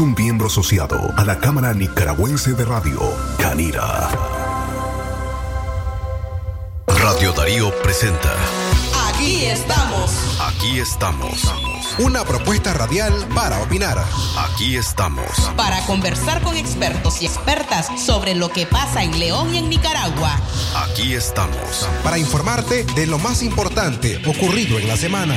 [0.00, 2.98] Es un miembro asociado a la Cámara Nicaragüense de Radio,
[3.36, 4.08] Canira.
[6.86, 8.34] Radio Darío presenta.
[9.10, 10.40] Aquí estamos.
[10.40, 11.52] Aquí estamos.
[11.98, 14.02] Una propuesta radial para opinar.
[14.38, 15.28] Aquí estamos.
[15.54, 20.34] Para conversar con expertos y expertas sobre lo que pasa en León y en Nicaragua.
[20.76, 21.86] Aquí estamos.
[22.02, 25.36] Para informarte de lo más importante ocurrido en la semana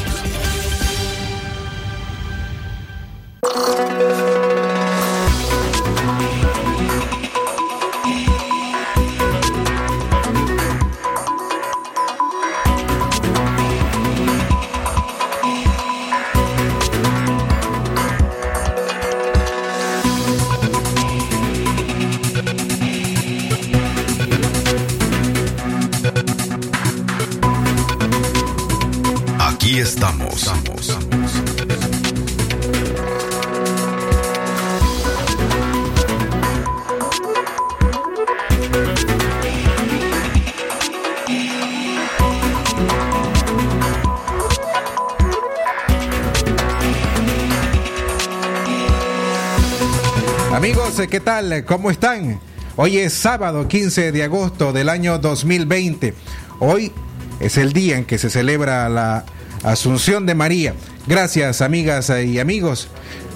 [50.53, 51.65] Amigos, ¿qué tal?
[51.65, 52.39] ¿Cómo están?
[52.77, 56.13] Hoy es sábado 15 de agosto del año 2020.
[56.59, 56.91] Hoy
[57.39, 59.25] es el día en que se celebra la
[59.63, 60.73] Asunción de María.
[61.05, 62.87] Gracias amigas y amigos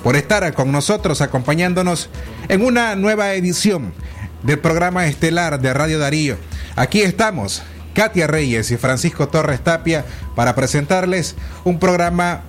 [0.04, 2.10] por estar con nosotros acompañándonos
[2.48, 3.94] en una nueva edición
[4.42, 6.38] del programa estelar de Radio Darío.
[6.76, 7.62] Aquí estamos,
[7.94, 12.42] Katia Reyes y Francisco Torres Tapia, para presentarles un programa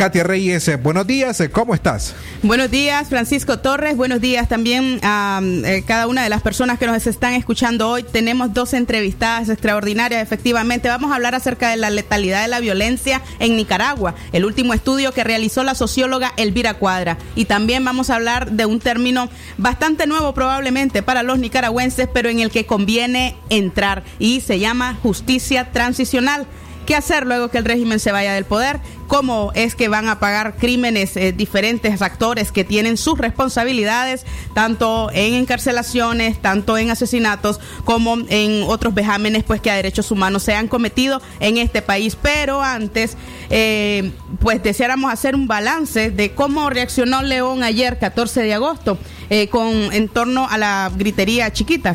[0.00, 2.14] Katia Reyes, eh, buenos días, eh, ¿cómo estás?
[2.42, 6.86] Buenos días, Francisco Torres, buenos días también a eh, cada una de las personas que
[6.86, 8.02] nos están escuchando hoy.
[8.02, 10.88] Tenemos dos entrevistadas extraordinarias, efectivamente.
[10.88, 15.12] Vamos a hablar acerca de la letalidad de la violencia en Nicaragua, el último estudio
[15.12, 17.18] que realizó la socióloga Elvira Cuadra.
[17.36, 19.28] Y también vamos a hablar de un término
[19.58, 24.98] bastante nuevo probablemente para los nicaragüenses, pero en el que conviene entrar y se llama
[25.02, 26.46] justicia transicional
[26.90, 30.18] qué hacer luego que el régimen se vaya del poder, cómo es que van a
[30.18, 37.60] pagar crímenes eh, diferentes actores que tienen sus responsabilidades, tanto en encarcelaciones, tanto en asesinatos,
[37.84, 42.18] como en otros vejámenes pues que a derechos humanos se han cometido en este país.
[42.20, 43.16] Pero antes,
[43.50, 48.98] eh, pues deseáramos hacer un balance de cómo reaccionó León ayer, 14 de agosto,
[49.28, 51.94] eh, con en torno a la gritería chiquita.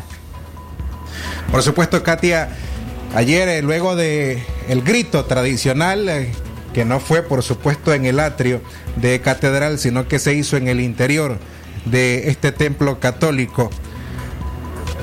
[1.50, 2.48] Por supuesto, Katia
[3.14, 6.32] Ayer, eh, luego de el grito tradicional, eh,
[6.74, 8.60] que no fue por supuesto en el atrio
[8.96, 11.38] de catedral, sino que se hizo en el interior
[11.86, 13.70] de este templo católico,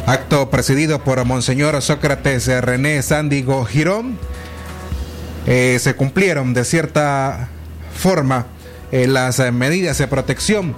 [0.06, 4.20] acto presidido por Monseñor Sócrates René Sándigo Girón,
[5.48, 7.50] eh, se cumplieron de cierta
[7.96, 8.48] forma
[8.92, 10.76] las medidas de protección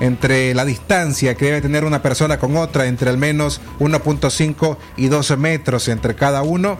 [0.00, 5.08] entre la distancia que debe tener una persona con otra, entre al menos 1.5 y
[5.08, 6.78] 12 metros entre cada uno.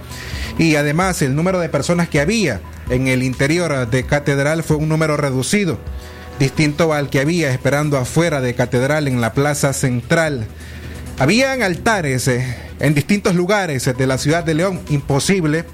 [0.59, 4.89] Y además el número de personas que había en el interior de catedral fue un
[4.89, 5.79] número reducido,
[6.39, 10.47] distinto al que había esperando afuera de catedral en la plaza central.
[11.19, 15.67] Habían altares eh, en distintos lugares de la ciudad de León, imposible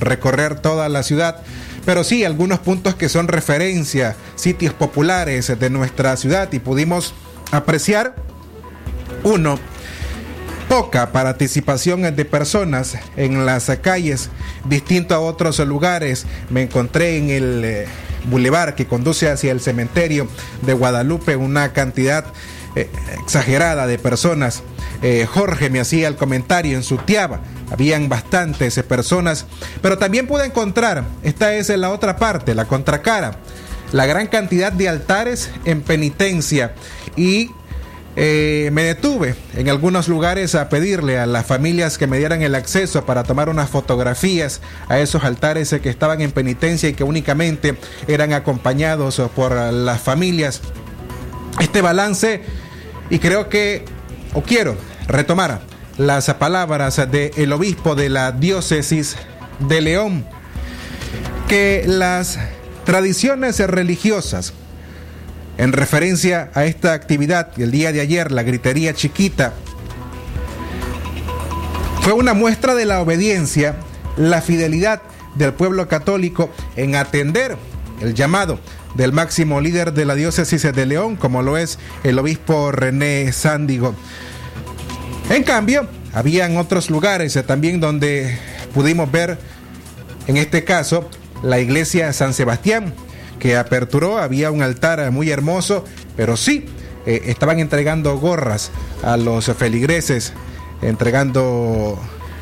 [0.00, 1.42] recorrer toda la ciudad
[1.84, 7.14] pero sí algunos puntos que son referencia, sitios populares de nuestra ciudad y pudimos
[7.52, 8.14] apreciar
[9.22, 9.58] uno
[10.68, 14.30] poca participación de personas en las calles,
[14.64, 16.26] distinto a otros lugares.
[16.50, 17.86] Me encontré en el eh,
[18.30, 20.26] bulevar que conduce hacia el cementerio
[20.62, 22.24] de Guadalupe una cantidad
[22.76, 22.90] eh,
[23.20, 24.62] exagerada de personas.
[25.02, 27.40] Eh, Jorge me hacía el comentario en su tiaba
[27.70, 29.46] habían bastantes personas,
[29.82, 33.38] pero también pude encontrar, esta es la otra parte, la contracara,
[33.92, 36.74] la gran cantidad de altares en penitencia
[37.16, 37.50] y
[38.16, 42.54] eh, me detuve en algunos lugares a pedirle a las familias que me dieran el
[42.54, 47.76] acceso para tomar unas fotografías a esos altares que estaban en penitencia y que únicamente
[48.06, 50.60] eran acompañados por las familias.
[51.60, 52.42] Este balance,
[53.10, 53.84] y creo que,
[54.32, 55.60] o quiero retomar
[55.98, 59.16] las palabras del obispo de la diócesis
[59.60, 60.24] de León,
[61.48, 62.38] que las
[62.84, 64.52] tradiciones religiosas,
[65.56, 69.52] en referencia a esta actividad el día de ayer, la gritería chiquita,
[72.00, 73.76] fue una muestra de la obediencia,
[74.16, 75.00] la fidelidad
[75.36, 77.56] del pueblo católico en atender
[78.00, 78.58] el llamado
[78.94, 83.94] del máximo líder de la diócesis de León, como lo es el obispo René Sándigo.
[85.30, 88.38] En cambio, habían otros lugares también donde
[88.72, 89.38] pudimos ver,
[90.26, 91.08] en este caso,
[91.42, 92.94] la iglesia San Sebastián,
[93.38, 95.84] que aperturó, había un altar muy hermoso,
[96.16, 96.66] pero sí,
[97.06, 98.70] eh, estaban entregando gorras
[99.02, 100.32] a los feligreses,
[100.80, 101.98] entregando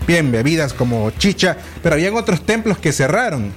[0.06, 3.52] bien bebidas como chicha, pero habían otros templos que cerraron,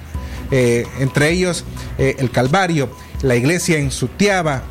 [0.50, 1.64] eh, entre ellos
[1.98, 2.90] eh, el Calvario,
[3.22, 4.62] la iglesia en Sutiaba,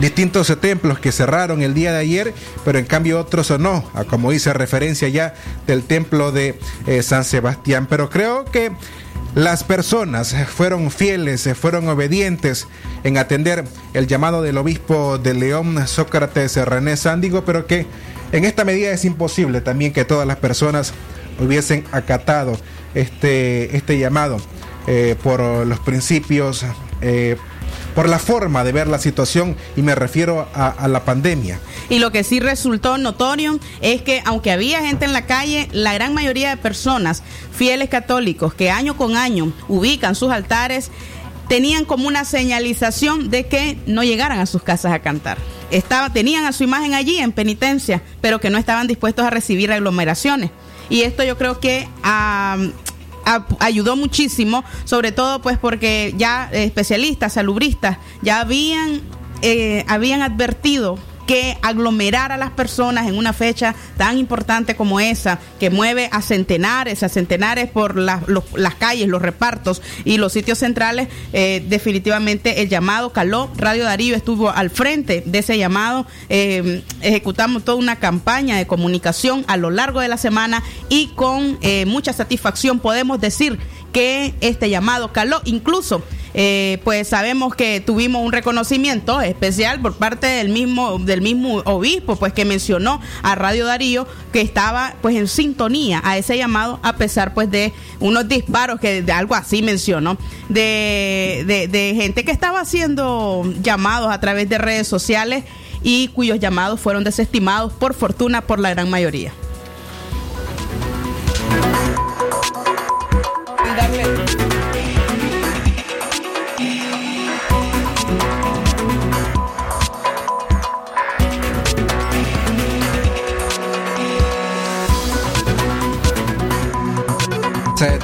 [0.00, 2.34] distintos templos que cerraron el día de ayer,
[2.64, 5.34] pero en cambio otros no, como dice referencia ya
[5.66, 6.58] del templo de
[7.02, 7.86] San Sebastián.
[7.90, 8.70] Pero creo que
[9.34, 12.66] las personas fueron fieles, fueron obedientes
[13.04, 13.64] en atender
[13.94, 17.86] el llamado del obispo de León, Sócrates René Sándigo, pero que
[18.32, 20.92] en esta medida es imposible también que todas las personas
[21.38, 22.58] hubiesen acatado
[22.94, 24.38] este, este llamado
[24.92, 26.64] eh, por los principios,
[27.00, 27.36] eh,
[27.94, 31.60] por la forma de ver la situación y me refiero a, la pandemia.
[31.88, 35.94] Y lo que sí resultó notorio es que aunque había gente en la calle, la
[35.94, 37.22] gran mayoría de personas,
[37.52, 40.90] fieles católicos, que año con año ubican sus altares,
[41.48, 45.38] tenían como una señalización de que no llegaran a sus casas a cantar.
[45.70, 49.70] Estaba, tenían a su imagen allí en penitencia, pero que no estaban dispuestos a recibir
[49.70, 50.50] aglomeraciones.
[50.88, 51.86] Y esto yo creo que
[53.58, 59.02] ayudó muchísimo, sobre todo pues porque ya especialistas, salubristas, ya habían,
[59.42, 60.98] eh, habían advertido
[61.30, 66.22] que aglomerar a las personas en una fecha tan importante como esa, que mueve a
[66.22, 72.68] centenares, a centenares por las calles, los repartos y los sitios centrales, eh, definitivamente el
[72.68, 73.48] llamado caló.
[73.56, 76.04] Radio Darío estuvo al frente de ese llamado.
[76.30, 81.58] Eh, ejecutamos toda una campaña de comunicación a lo largo de la semana y con
[81.62, 83.56] eh, mucha satisfacción podemos decir
[83.92, 85.40] que este llamado caló.
[85.44, 86.02] Incluso
[86.32, 92.14] eh, pues sabemos que tuvimos un reconocimiento especial por parte del mismo del mismo obispo
[92.14, 96.94] pues que mencionó a Radio Darío que estaba pues en sintonía a ese llamado a
[96.94, 100.18] pesar pues de unos disparos que de algo así mencionó
[100.48, 105.42] de, de, de gente que estaba haciendo llamados a través de redes sociales
[105.82, 109.32] y cuyos llamados fueron desestimados por fortuna por la gran mayoría.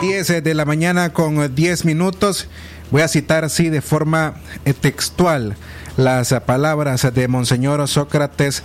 [0.01, 2.49] 10 de la mañana con 10 minutos.
[2.91, 5.57] Voy a citar así de forma eh, textual
[5.97, 8.63] las palabras de Monseñor Sócrates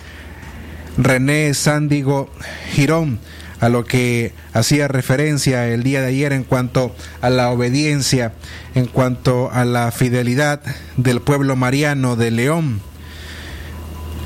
[0.97, 2.29] René Sándigo
[2.71, 3.19] Girón
[3.61, 8.33] a lo que hacía referencia el día de ayer en cuanto a la obediencia,
[8.75, 10.61] en cuanto a la fidelidad
[10.97, 12.81] del pueblo mariano de León.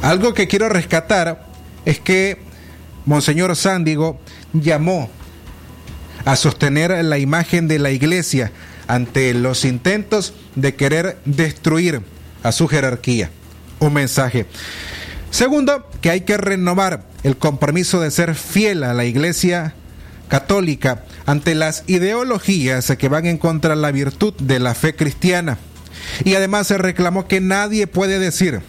[0.02, 1.46] Algo que quiero rescatar
[1.84, 2.40] es que
[3.06, 4.20] Monseñor Sándigo
[4.54, 5.10] llamó
[6.24, 8.52] a sostener la imagen de la iglesia
[8.88, 12.02] ante los intentos de querer destruir
[12.42, 13.32] a su jerarquía.
[13.80, 14.46] Un mensaje.
[15.36, 19.76] Segundo, que hay que renovar el compromiso de ser fiel a la iglesia
[20.30, 25.58] católica ante las ideologías que van en contra de la virtud de la fe cristiana.
[26.24, 28.62] Y además se reclamó que nadie puede decir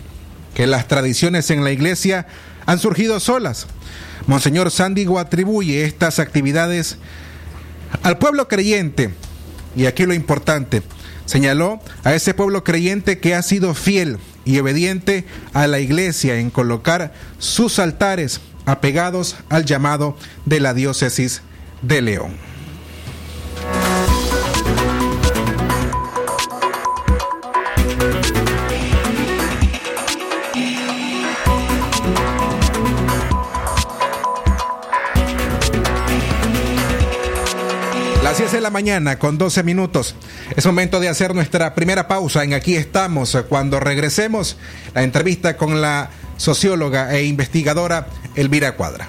[0.57, 2.27] que las tradiciones en la iglesia
[2.67, 3.69] han surgido solas.
[4.27, 6.99] Monseñor Sándigo atribuye estas actividades
[8.03, 9.15] al pueblo creyente,
[9.77, 10.83] y aquí lo importante,
[11.27, 16.49] señaló a ese pueblo creyente que ha sido fiel y obediente a la iglesia en
[16.49, 21.43] colocar sus altares apegados al llamado de la diócesis
[21.83, 22.56] de León.
[38.71, 40.15] Mañana con 12 minutos.
[40.57, 43.37] Es momento de hacer nuestra primera pausa en Aquí estamos.
[43.49, 44.57] Cuando regresemos,
[44.95, 49.09] la entrevista con la socióloga e investigadora Elvira Cuadra.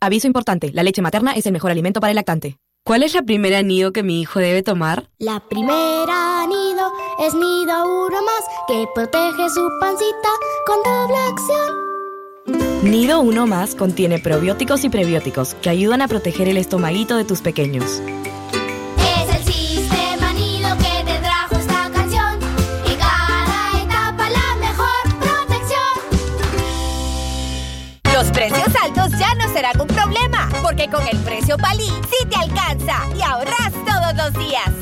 [0.00, 2.56] Aviso importante, la leche materna es el mejor alimento para el lactante.
[2.84, 5.08] ¿Cuál es la primera nido que mi hijo debe tomar?
[5.18, 10.28] La primera nido es nido uno más que protege su pancita
[10.66, 11.91] con doble acción.
[12.82, 17.40] Nido Uno Más contiene probióticos y prebióticos que ayudan a proteger el estomaguito de tus
[17.40, 18.02] pequeños.
[18.98, 22.40] Es el sistema Nido que te trajo esta canción.
[22.84, 25.78] En cada etapa la mejor protección.
[28.12, 32.34] Los precios altos ya no serán un problema, porque con el precio Palí sí te
[32.34, 34.81] alcanza y ahorras todos los días.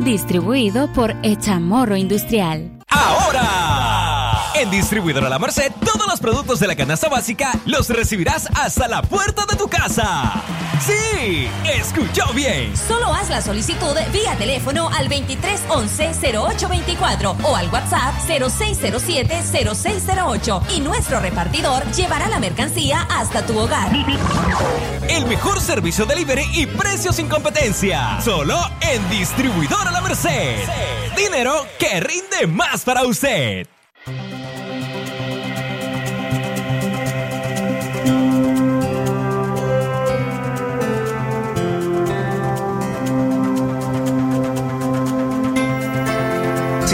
[0.00, 2.78] Distribuido por Echamorro Industrial.
[2.88, 3.83] Ahora,
[4.54, 9.02] en Distribuidora La Merced, todos los productos de la canasta básica los recibirás hasta la
[9.02, 10.42] puerta de tu casa.
[10.80, 12.76] Sí, escuchó bien.
[12.76, 21.90] Solo haz la solicitud vía teléfono al 2311-0824 o al WhatsApp 0607-0608 y nuestro repartidor
[21.92, 23.90] llevará la mercancía hasta tu hogar.
[25.08, 28.20] El mejor servicio delivery y precios sin competencia.
[28.20, 30.60] Solo en Distribuidora La Merced.
[31.16, 33.66] Dinero que rinde más para usted.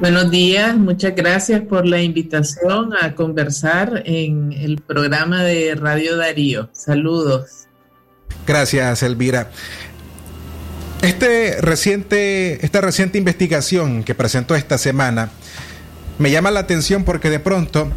[0.00, 6.70] Buenos días, muchas gracias por la invitación a conversar en el programa de Radio Darío.
[6.72, 7.66] Saludos.
[8.46, 9.50] Gracias, Elvira.
[11.02, 15.30] Este reciente, esta reciente investigación que presentó esta semana
[16.18, 17.90] me llama la atención porque de pronto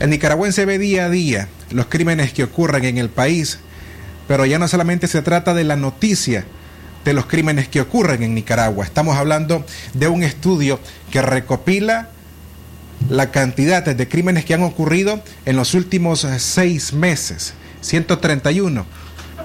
[0.00, 3.58] el nicaragüense ve día a día los crímenes que ocurren en el país,
[4.26, 6.44] pero ya no solamente se trata de la noticia
[7.04, 10.80] de los crímenes que ocurren en Nicaragua, estamos hablando de un estudio
[11.10, 12.10] que recopila
[13.08, 18.84] la cantidad de crímenes que han ocurrido en los últimos seis meses, 131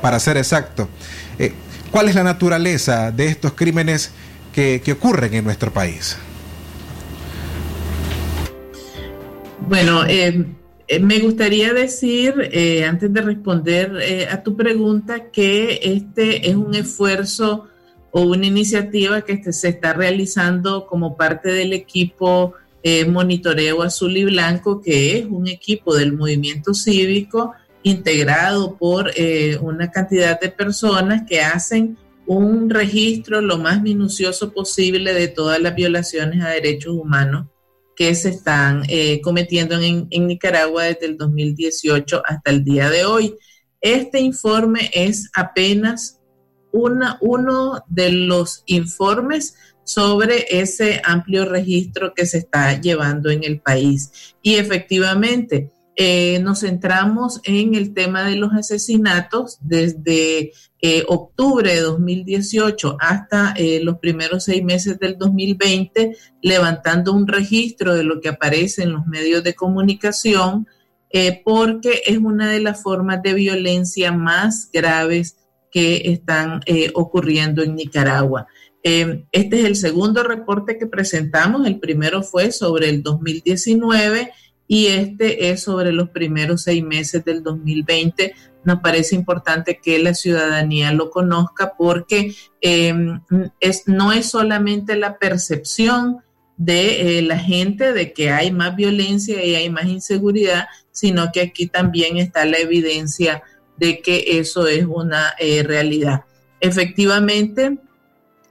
[0.01, 0.89] para ser exacto.
[1.39, 1.53] Eh,
[1.91, 4.09] ¿Cuál es la naturaleza de estos crímenes
[4.51, 6.17] que, que ocurren en nuestro país?
[9.67, 10.45] Bueno, eh,
[10.87, 16.75] eh, me gustaría decir, eh, antes de responder a tu pregunta, que este es un
[16.75, 17.67] esfuerzo
[18.11, 22.53] o una iniciativa que este, se está realizando como parte del equipo
[23.07, 29.09] Monitoreo Azul y Blanco, que es un equipo del movimiento cívico integrado por
[29.61, 35.75] una cantidad de personas que hacen un registro lo más minucioso posible de todas las
[35.75, 37.45] violaciones a derechos humanos
[37.95, 43.35] que se están eh, cometiendo en, Nicaragua desde el 2018 hasta el día de hoy.
[43.81, 46.19] Este informe es apenas
[46.71, 53.59] una, uno de los informes sobre ese amplio registro que se está llevando en el
[53.59, 54.35] país.
[54.41, 61.81] Y efectivamente, eh, nos centramos en el tema de los asesinatos desde eh, octubre de
[61.81, 68.29] 2018 hasta eh, los primeros seis meses del 2020, levantando un registro de lo que
[68.29, 70.67] aparece en los medios de comunicación,
[71.45, 75.37] porque es una de las formas de violencia más graves
[75.71, 76.61] que están
[76.95, 78.47] ocurriendo en Nicaragua.
[78.81, 84.31] este es el segundo reporte que presentamos, el primero fue sobre el 2019
[84.67, 88.33] y este es sobre los primeros seis meses del 2020.
[88.63, 93.21] Nos parece importante que la ciudadanía lo conozca porque em,
[93.59, 96.19] es, no es solamente la percepción
[96.57, 101.41] de eh, la gente de que hay más violencia y hay más inseguridad, sino que
[101.41, 103.43] aquí también está la evidencia
[103.77, 106.25] de que eso es una eh, realidad.
[106.59, 107.79] Efectivamente,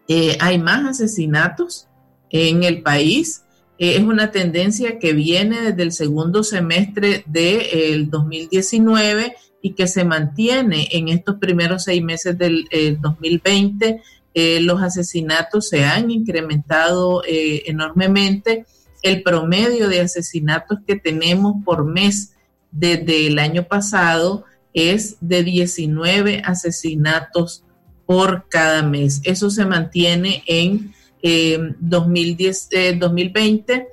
[0.09, 1.89] eh, hay más asesinatos
[2.29, 3.45] en el país
[3.79, 10.89] es una tendencia que viene desde el segundo semestre del 2019 y que se mantiene
[10.93, 12.67] en estos primeros seis meses del
[13.01, 14.03] 2020.
[14.35, 18.67] Eh, los asesinatos se han incrementado eh, enormemente.
[19.03, 22.35] El promedio de asesinatos que tenemos por mes
[22.71, 27.65] desde el año pasado es de 19 asesinatos
[28.07, 29.21] por cada mes.
[29.25, 33.75] Eso se mantiene en 2010, eh, 2020.
[33.75, 33.87] Eh,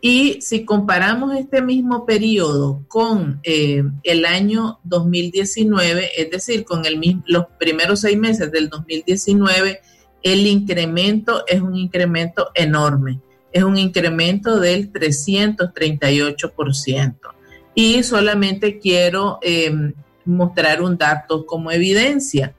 [0.00, 6.82] y si comparamos este mismo periodo con eh, el año 2019, es decir, con
[7.26, 9.80] los primeros seis meses del 2019,
[10.22, 13.20] el incremento es un incremento enorme,
[13.50, 17.16] es un incremento del 338%.
[17.74, 19.40] Y solamente quiero
[20.26, 22.54] mostrar un dato como evidencia.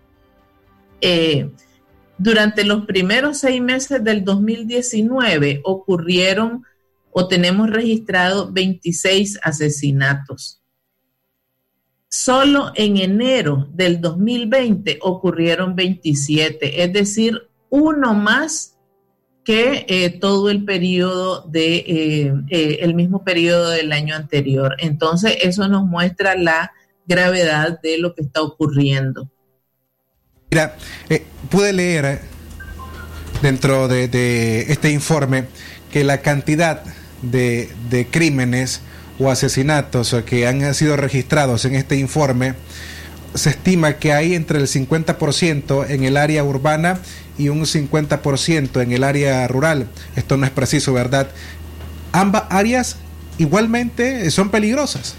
[2.18, 6.64] Durante los primeros seis meses del 2019 ocurrieron
[7.12, 10.62] o tenemos registrado 26 asesinatos.
[12.10, 18.78] Solo en enero del 2020 ocurrieron 27, es decir, uno más
[19.44, 24.76] que eh, todo el periodo de eh, eh, el mismo periodo del año anterior.
[24.80, 26.72] Entonces, eso nos muestra la
[27.06, 29.30] gravedad de lo que está ocurriendo.
[30.56, 30.78] Mira,
[31.10, 32.22] eh, pude leer
[33.42, 35.48] dentro de, este informe
[35.92, 36.82] que la cantidad
[37.22, 38.80] de, crímenes
[39.20, 42.54] o asesinatos que han sido registrados en este informe
[43.34, 47.00] se estima que hay entre el 50% en el área urbana
[47.38, 49.90] y un 50% en el área rural.
[50.16, 51.28] Esto no es preciso, ¿verdad?
[52.14, 52.96] Ambas áreas
[53.38, 55.16] igualmente son peligrosas.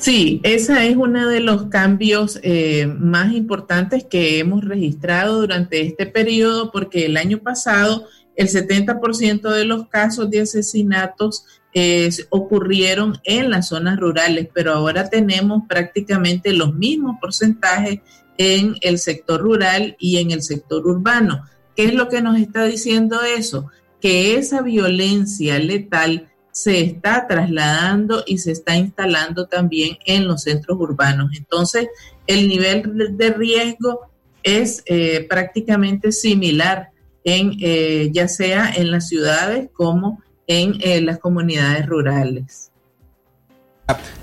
[0.00, 6.06] Sí, ese es uno de los cambios eh, más importantes que hemos registrado durante este
[6.06, 13.50] periodo, porque el año pasado el 70% de los casos de asesinatos eh, ocurrieron en
[13.50, 18.00] las zonas rurales, pero ahora tenemos prácticamente los mismos porcentajes
[18.38, 21.44] en el sector rural y en el sector urbano.
[21.76, 23.66] ¿Qué es lo que nos está diciendo eso?
[24.00, 26.29] Que esa violencia letal
[26.62, 31.30] se está trasladando y se está instalando también en los centros urbanos.
[31.34, 31.88] Entonces,
[32.26, 34.10] el nivel de riesgo
[34.42, 36.90] es eh, prácticamente similar
[37.24, 42.70] en eh, ya sea en las ciudades como en eh, las comunidades rurales.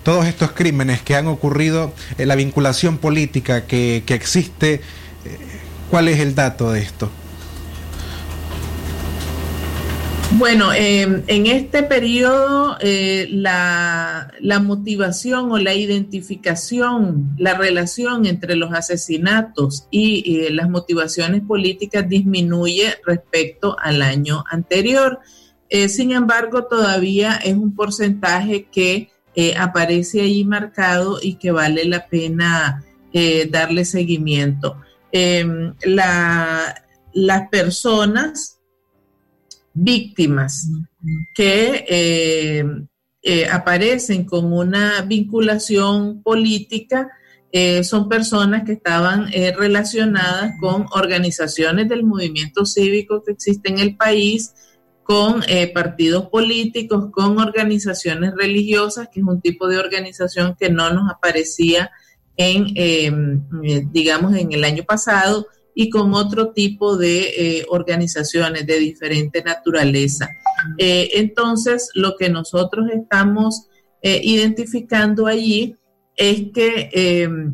[0.04, 4.80] Todos estos crímenes que han ocurrido, la vinculación política que existe,
[5.90, 7.12] ¿cuál es el dato de esto?
[10.38, 18.72] Bueno, em, en este periodo eh, la, motivación o la identificación, la relación entre los
[18.72, 25.20] asesinatos y, las motivaciones políticas disminuye respecto al año anterior.
[25.70, 31.84] Eh, sin embargo, todavía es un porcentaje que eh, aparece ahí marcado y que vale
[31.86, 32.84] la pena
[33.50, 34.80] darle seguimiento.
[35.12, 38.57] Em, las personas
[39.78, 40.68] víctimas
[41.36, 42.66] que eh,
[43.22, 47.10] eh, aparecen con una vinculación política
[47.52, 53.96] eh, son personas que estaban relacionadas con organizaciones del movimiento cívico que existe en el
[53.96, 54.54] país,
[55.04, 55.42] con
[55.74, 61.90] partidos políticos, con organizaciones religiosas, que es un tipo de organización que no nos aparecía
[62.36, 63.48] en,
[63.94, 65.48] digamos, en el año pasado,
[65.80, 67.20] y con otro tipo de
[67.60, 70.28] eh, organizaciones de diferente naturaleza.
[70.80, 73.68] Eh, entonces, lo que nosotros estamos
[74.02, 75.76] eh, identificando allí
[76.16, 77.54] es que em,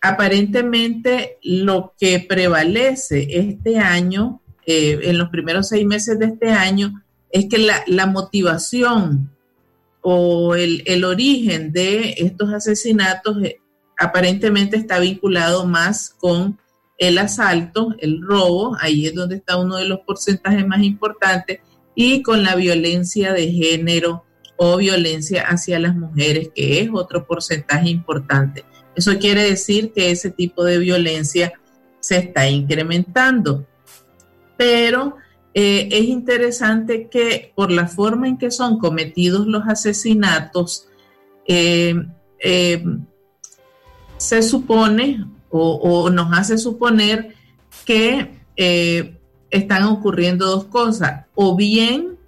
[0.00, 7.46] aparentemente lo que prevalece este año, en los primeros seis meses de este año, es
[7.46, 9.28] que la, motivación
[10.02, 13.38] o el, el, origen de estos asesinatos
[13.98, 16.60] aparentemente está vinculado más con
[17.00, 21.60] el asalto, el robo, ahí es donde está uno de los porcentajes más importantes,
[21.94, 24.24] y con la violencia de género
[24.58, 28.64] o violencia hacia las mujeres, que es otro porcentaje importante.
[28.94, 31.54] Eso quiere decir que ese tipo de violencia
[32.00, 33.66] se está incrementando.
[34.58, 35.16] Pero
[35.54, 40.86] eh, es interesante que por la forma en que son cometidos los asesinatos,
[41.48, 41.94] eh,
[42.38, 42.84] eh,
[44.18, 47.34] se supone o, nos hace suponer
[47.84, 48.38] que
[49.50, 51.26] están ocurriendo dos cosas.
[51.34, 52.18] O bien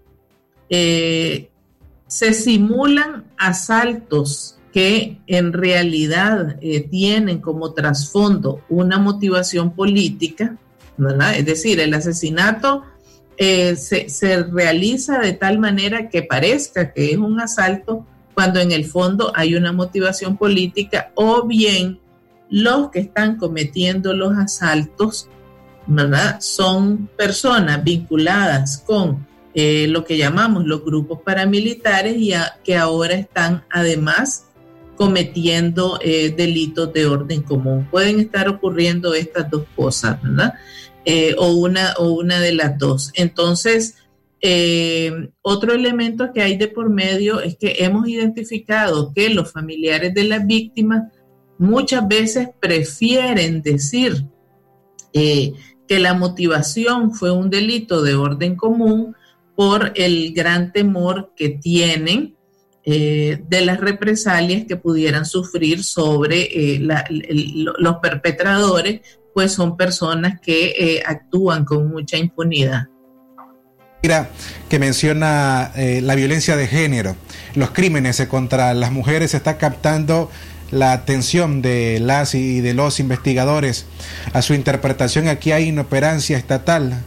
[0.68, 10.58] se simulan asaltos que en realidad eh, tienen como trasfondo una motivación política.
[11.34, 12.82] Es decir, el asesinato
[13.38, 18.72] eh, se, se, realiza de tal manera que parezca que es un asalto cuando en
[18.72, 21.98] el fondo hay una motivación política o bien
[22.52, 25.28] los que están cometiendo los asaltos.
[26.38, 33.64] Son personas vinculadas con eh, lo que llamamos los grupos paramilitares y que ahora están
[33.70, 34.48] además
[34.96, 37.88] cometiendo eh, delitos de orden común.
[37.90, 40.52] Pueden estar ocurriendo estas dos cosas, ¿verdad?
[41.06, 43.12] Eh, o, una, o una de las dos.
[43.14, 43.96] Entonces,
[45.40, 50.24] otro elemento que hay de por medio es que hemos identificado que los familiares de
[50.24, 51.04] las víctimas
[51.62, 54.26] muchas veces prefieren decir
[55.12, 59.14] que la motivación fue un delito de orden común
[59.54, 62.36] por el gran temor que tienen
[62.84, 70.74] eh, de las represalias que pudieran sufrir sobre eh, los perpetradores, pues son personas que
[70.76, 72.88] eh, actúan con mucha impunidad.
[74.68, 77.14] Que menciona la violencia de género,
[77.54, 80.28] los crímenes contra las mujeres, está captando
[80.72, 83.86] la atención de las y de los investigadores
[84.32, 85.28] a su interpretación.
[85.28, 87.04] Aquí hay inoperancia estatal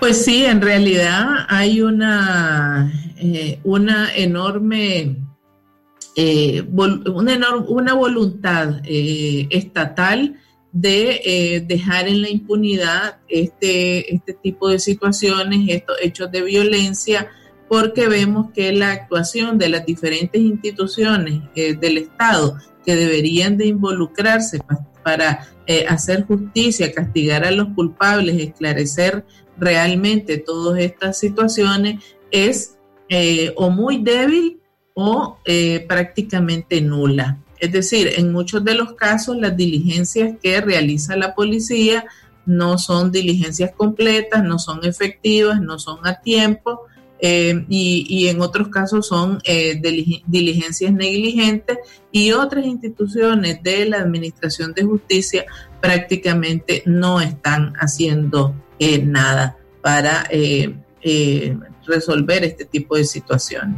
[0.00, 5.14] Pues sí, en realidad hay una, eh, una enorme,
[6.16, 10.36] eh, una, voluntad eh, estatal
[10.72, 17.28] de dejar en la impunidad este, este tipo de situaciones, estos hechos de violencia,
[17.70, 24.58] porque vemos que la actuación de las diferentes instituciones del Estado que deberían de involucrarse
[25.04, 25.46] para
[25.88, 29.24] hacer justicia, castigar a los culpables, esclarecer
[29.56, 32.02] realmente todas estas situaciones
[32.32, 32.76] es
[33.08, 34.60] eh, o muy débil
[34.94, 37.38] o eh, prácticamente nula.
[37.60, 42.04] Es decir, en muchos de los casos las diligencias que realiza la policía
[42.46, 46.80] no son diligencias completas, no son efectivas, no son a tiempo
[47.22, 49.40] eh, y, en otros casos son
[50.26, 51.78] diligencias negligentes
[52.12, 55.44] y otras instituciones de la Administración de Justicia
[55.80, 58.54] prácticamente no están haciendo
[59.02, 61.56] nada para eh, eh,
[61.86, 63.76] resolver este tipo de situaciones.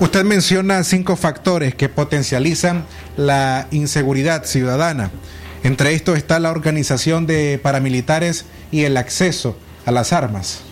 [0.00, 2.84] Usted menciona cinco factores que potencializan
[3.16, 5.10] la inseguridad ciudadana.
[5.62, 10.62] Entre estos está la organización de paramilitares y el acceso a las armas.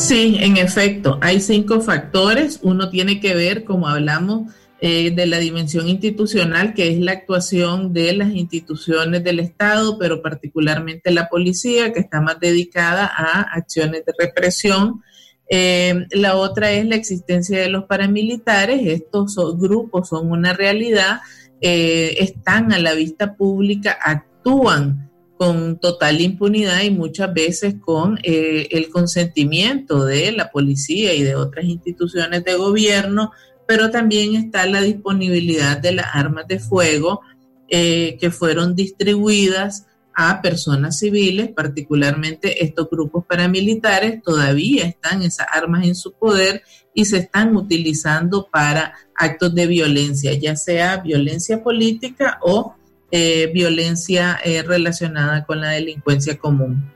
[0.00, 2.60] Sí, en efecto, hay cinco factores.
[2.62, 7.92] Uno tiene que ver, como hablamos, eh, de la dimensión institucional, que es la actuación
[7.92, 14.06] de las instituciones del Estado, pero particularmente la policía, que está más dedicada a acciones
[14.06, 15.02] de represión.
[15.50, 18.80] Eh, la otra es la existencia de los paramilitares.
[18.86, 21.20] Estos grupos son una realidad,
[21.60, 25.09] eh, están a la vista pública, actúan
[25.40, 31.64] con total impunidad y muchas veces con el consentimiento de la policía y de otras
[31.64, 33.32] instituciones de gobierno
[33.70, 37.22] pero también está la disponibilidad de las armas de fuego
[37.68, 45.86] eh, que fueron distribuidas a personas civiles, particularmente estos grupos paramilitares, todavía están esas armas
[45.86, 52.40] en su poder y se están utilizando para actos de violencia, ya sea violencia política
[52.42, 52.74] o
[53.12, 56.90] eh, violencia eh, relacionada con la delincuencia común.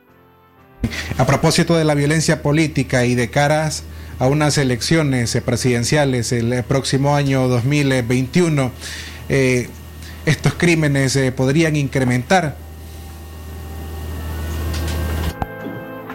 [1.19, 3.85] A propósito de la violencia política y de caras
[4.19, 8.71] a unas elecciones presidenciales el próximo año 2021,
[9.29, 9.69] eh,
[10.27, 12.64] estos crímenes podrían incrementar.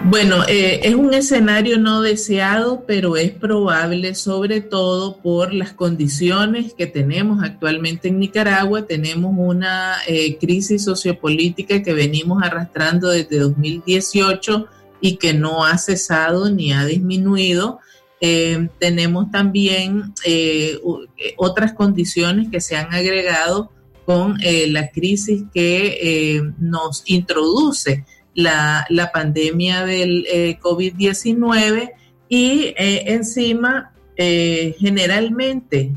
[0.06, 6.74] Bueno, eh, es un escenario no deseado, pero es probable sobre todo por las condiciones
[6.74, 8.88] que tenemos actualmente en Nicaragua.
[8.88, 14.68] Tenemos una eh, crisis sociopolítica que venimos arrastrando desde 2018
[15.02, 17.80] y que no ha cesado ni ha disminuido.
[18.22, 20.14] Eh, tenemos también
[21.38, 23.72] otras condiciones que se han agregado
[24.06, 31.92] con la crisis que nos introduce la, pandemia del eh, COVID-19
[32.28, 35.92] y eh, encima eh, generalmente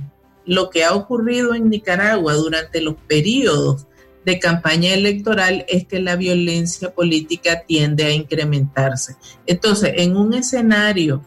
[0.44, 3.86] lo que ha ocurrido en Nicaragua durante los periodos
[4.24, 9.16] de campaña electoral es que la violencia política tiende a incrementarse.
[9.46, 11.22] Entonces, en un escenario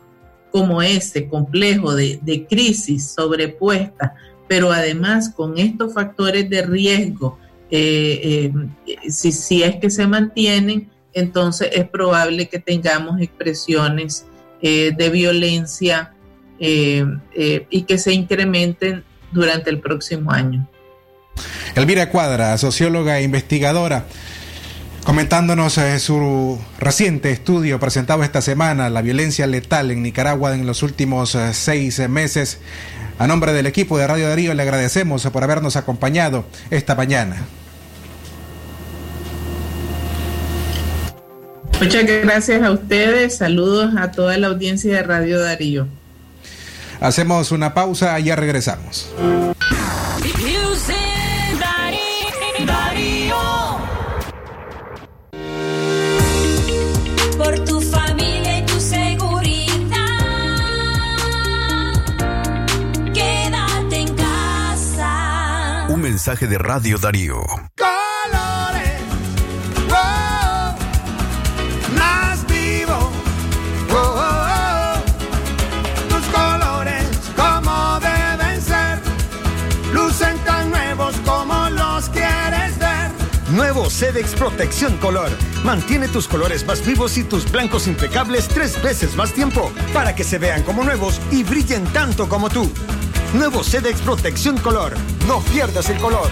[0.51, 4.15] como este, complejo de, crisis sobrepuesta,
[4.47, 7.37] pero además con estos factores de riesgo,
[7.69, 14.25] si, si es que se mantienen, entonces es probable que tengamos expresiones
[14.61, 16.13] eh, de violencia
[16.59, 20.69] eh, eh, y que se incrementen durante el próximo año.
[21.73, 24.05] Elvira Cuadra, socióloga e investigadora,
[25.03, 31.37] comentándonos su reciente estudio presentado esta semana, la violencia letal en Nicaragua en los últimos
[31.51, 32.59] seis meses.
[33.19, 37.45] A nombre del equipo de Radio Darío le agradecemos por habernos acompañado esta mañana.
[41.79, 43.37] Muchas gracias a ustedes.
[43.37, 45.87] Saludos a toda la audiencia de Radio Darío.
[47.01, 49.09] Hacemos una pausa y ya regresamos.
[57.37, 59.97] Por tu familia y tu seguridad.
[63.13, 65.87] Quédate en casa.
[65.89, 67.43] Un mensaje de Radio Darío.
[83.95, 85.29] Sedex Protección Color.
[85.63, 90.25] Mantiene tus colores más vivos y tus blancos impecables tres veces más tiempo para que
[90.25, 92.69] se vean como nuevos y brillen tanto como tú.
[93.33, 94.95] Nuevo Sedex Protección Color.
[95.29, 96.29] No pierdas el color.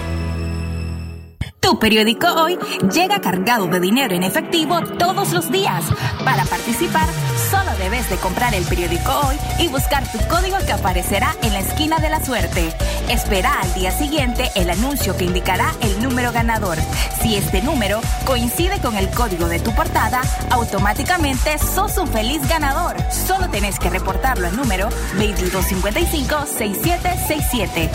[1.64, 2.58] Tu periódico hoy
[2.92, 5.82] llega cargado de dinero en efectivo todos los días.
[6.22, 7.08] Para participar,
[7.50, 11.60] solo debes de comprar el periódico hoy y buscar tu código que aparecerá en la
[11.60, 12.70] esquina de la suerte.
[13.08, 16.76] Espera al día siguiente el anuncio que indicará el número ganador.
[17.22, 22.94] Si este número coincide con el código de tu portada, automáticamente sos un feliz ganador.
[23.10, 27.88] Solo tenés que reportarlo al número 2255-6767.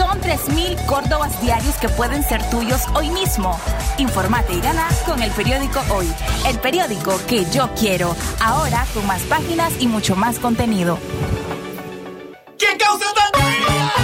[0.00, 3.60] Son 3.000 córdobas diarios que pueden ser tuyos hoy mismo.
[3.98, 6.10] Informate y gana con el periódico Hoy,
[6.48, 8.16] el periódico que yo quiero.
[8.40, 10.98] Ahora con más páginas y mucho más contenido.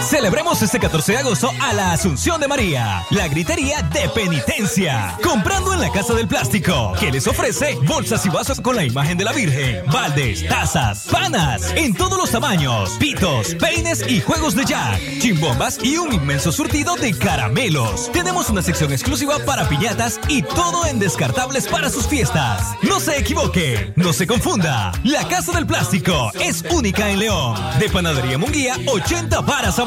[0.06, 4.08] ¿Quién causa Celebremos este 14 de agosto a la Asunción de María, la gritería de
[4.08, 5.16] penitencia.
[5.22, 9.18] Comprando en la Casa del Plástico, que les ofrece bolsas y vasos con la imagen
[9.18, 14.64] de la Virgen, baldes, tazas, panas, en todos los tamaños, pitos, peines y juegos de
[14.64, 18.10] jack, chimbombas y un inmenso surtido de caramelos.
[18.10, 22.74] Tenemos una sección exclusiva para piñatas y todo en descartables para sus fiestas.
[22.82, 24.92] No se equivoque, no se confunda.
[25.04, 27.60] La Casa del Plástico es única en León.
[27.78, 29.78] De Panadería Munguía, 80 varas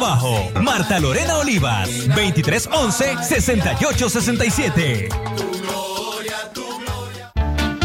[0.60, 5.08] Marta Lorena Olivas, 2311-6867.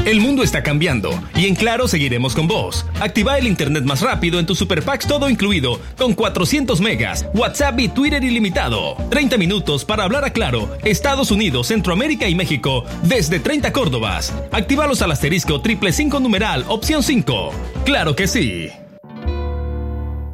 [0.07, 2.87] El mundo está cambiando y en Claro seguiremos con vos.
[2.99, 7.79] Activa el internet más rápido en tu Super Packs todo incluido con 400 megas, WhatsApp
[7.81, 8.97] y Twitter ilimitado.
[9.11, 14.33] 30 minutos para hablar a Claro, Estados Unidos, Centroamérica y México desde 30 Córdobas.
[14.51, 17.51] Actívalos al asterisco triple 5 numeral opción 5.
[17.85, 18.71] Claro que sí.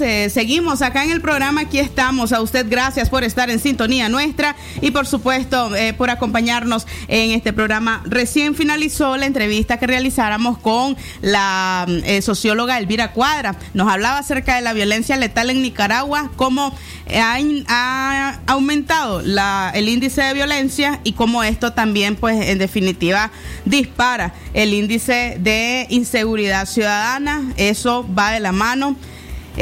[0.00, 2.32] Eh, seguimos acá en el programa, aquí estamos.
[2.32, 7.32] A usted gracias por estar en sintonía nuestra y por supuesto eh, por acompañarnos en
[7.32, 8.02] este programa.
[8.04, 13.56] Recién finalizó la entrevista que realizáramos con la eh, socióloga Elvira Cuadra.
[13.74, 16.74] Nos hablaba acerca de la violencia letal en Nicaragua, cómo
[17.14, 23.30] ha, ha aumentado la, el índice de violencia y cómo esto también, pues en definitiva,
[23.64, 27.52] dispara el índice de inseguridad ciudadana.
[27.56, 28.96] Eso va de la mano.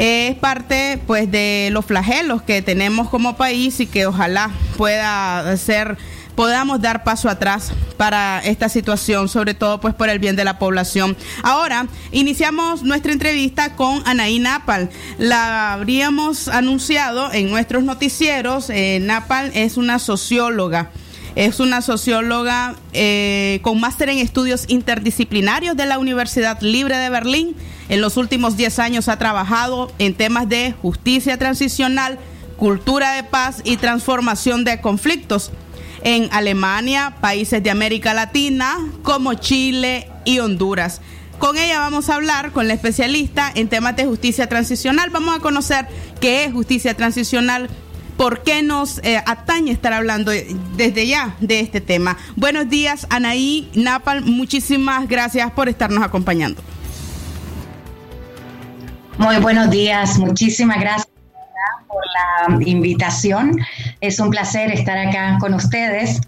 [0.01, 5.97] Es parte pues de los flagelos que tenemos como país y que ojalá pueda ser
[6.35, 10.57] podamos dar paso atrás para esta situación, sobre todo pues por el bien de la
[10.57, 11.17] población.
[11.43, 14.89] Ahora, iniciamos nuestra entrevista con Anaí Napal.
[15.17, 18.69] La habríamos anunciado en nuestros noticieros.
[18.69, 19.05] Eh,
[19.53, 20.91] es una socióloga.
[21.35, 27.57] Es una socióloga eh, con máster en estudios interdisciplinarios de la Universidad Libre de Berlín.
[27.89, 32.19] En los últimos 10 años ha trabajado en temas de justicia transicional,
[32.57, 35.51] cultura de paz y transformación de conflictos
[36.03, 41.01] en Alemania, países de América Latina como Chile y Honduras.
[41.39, 45.09] Con ella vamos a hablar con la especialista en temas de justicia transicional.
[45.09, 45.87] Vamos a conocer
[46.21, 47.69] qué es justicia transicional,
[48.17, 50.31] por qué nos eh, atañe estar hablando
[50.75, 52.17] desde ya de este tema.
[52.35, 54.21] Buenos días, Anaí Napal.
[54.21, 56.61] Muchísimas gracias por estarnos acompañando.
[59.19, 61.09] Muy buenos días, muchísimas gracias
[61.89, 63.59] por la invitación.
[63.99, 66.21] Es un placer estar acá con ustedes.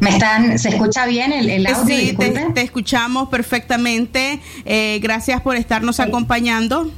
[0.00, 1.84] ¿Me están, ¿Se escucha bien el, el audio?
[1.84, 4.40] Sí, te, escuchamos perfectamente.
[4.64, 6.90] Eh, gracias por estarnos acompañando.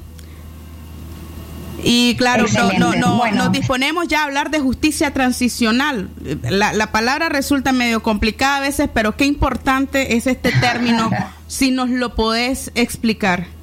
[1.83, 2.79] Y claro, no, Excelente.
[2.79, 3.37] no, no, Bueno.
[3.45, 6.09] nos disponemos ya a hablar de justicia transicional.
[6.49, 11.11] La, la palabra resulta medio complicada a veces, pero qué importante es este término,
[11.49, 13.54] si nos lo podés explicar.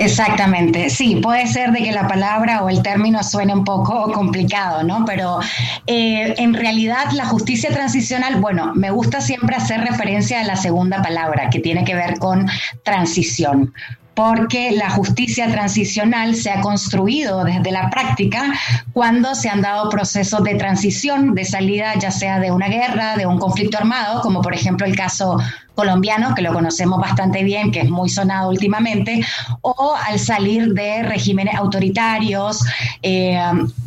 [0.00, 4.82] Exactamente, sí, puede ser de que la palabra o el término suene un poco complicado,
[4.82, 5.04] ¿no?
[5.04, 5.40] Pero
[5.86, 11.02] eh, en realidad la justicia transicional, bueno, me gusta siempre hacer referencia a la segunda
[11.02, 12.48] palabra, que tiene que ver con
[12.82, 13.74] transición.
[14.14, 18.52] porque la justicia transicional se ha construido desde la práctica
[18.92, 23.24] cuando se han dado procesos de transición, de salida ya sea de una guerra, de
[23.24, 25.38] un conflicto armado, como por ejemplo el caso
[25.74, 29.24] colombiano, que lo conocemos bastante bien, que es muy sonado últimamente,
[29.62, 32.62] o al salir de regímenes autoritarios
[33.02, 33.40] eh,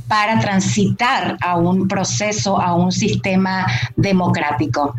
[0.07, 3.65] para transitar a un proceso, a un sistema
[3.95, 4.95] democrático.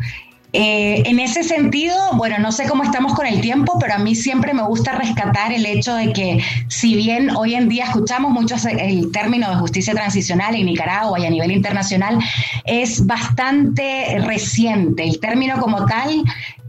[0.57, 4.15] Eh, en ese sentido, bueno, no sé cómo estamos con el tiempo, pero a mí
[4.15, 8.55] siempre me gusta rescatar el hecho de que si bien hoy en día escuchamos mucho
[8.69, 12.19] el término de justicia transicional en Nicaragua y a nivel internacional,
[12.63, 15.03] es bastante reciente.
[15.03, 16.23] El término como tal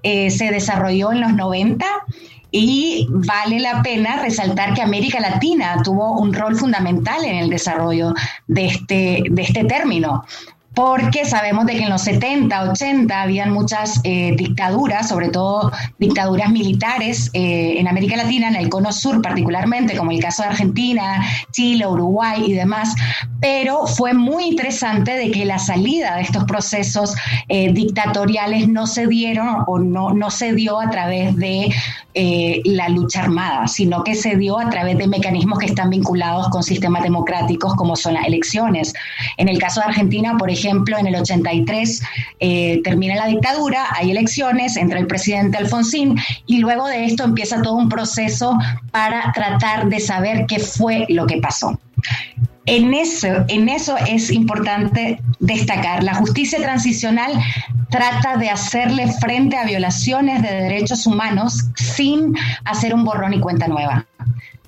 [0.08, 1.84] eh, se desarrolló en los 90
[2.52, 8.14] y vale la pena resaltar que América Latina tuvo un rol fundamental en el desarrollo
[8.46, 10.24] de este, de este término
[10.76, 16.50] porque sabemos de que en los 70, 80 habían muchas eh, dictaduras, sobre todo dictaduras
[16.50, 21.24] militares eh, en América Latina, en el cono sur particularmente, como el caso de Argentina,
[21.50, 22.94] Chile, Uruguay y demás,
[23.40, 27.14] pero fue muy interesante de que la salida de estos procesos
[27.48, 31.74] eh, dictatoriales no se dieron o no, no se dio a través de
[32.64, 36.62] la lucha armada, sino que se dio a través de mecanismos que están vinculados con
[36.62, 38.94] sistemas democráticos como son las elecciones.
[39.36, 42.02] En el caso de Argentina, por ejemplo, ejemplo, en el 83
[42.40, 47.62] eh, termina la dictadura, hay elecciones, entra el presidente Alfonsín y luego de esto empieza
[47.62, 48.58] todo un proceso
[48.90, 51.78] para tratar de saber qué fue lo que pasó.
[52.66, 56.02] En eso, en eso es importante destacar.
[56.02, 57.32] La justicia transicional
[57.90, 63.68] trata de hacerle frente a violaciones de derechos humanos sin hacer un borrón y cuenta
[63.68, 64.04] nueva.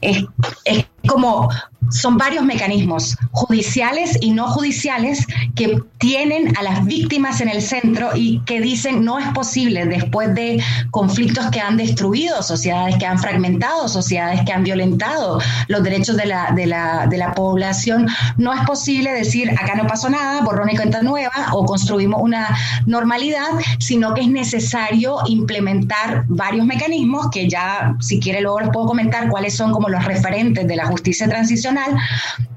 [0.01, 0.25] Es,
[0.65, 1.49] es como
[1.91, 8.11] son varios mecanismos judiciales y no judiciales que tienen a las víctimas en el centro
[8.15, 13.19] y que dicen no es posible después de conflictos que han destruido sociedades, que han
[13.19, 18.53] fragmentado sociedades, que han violentado los derechos de la, de la, de la población, no
[18.53, 23.49] es posible decir acá no pasó nada, borrón y cuenta nueva o construimos una normalidad,
[23.79, 29.29] sino que es necesario implementar varios mecanismos que ya, si quiere, luego les puedo comentar
[29.29, 31.78] cuáles son como los referentes de la justicia transicional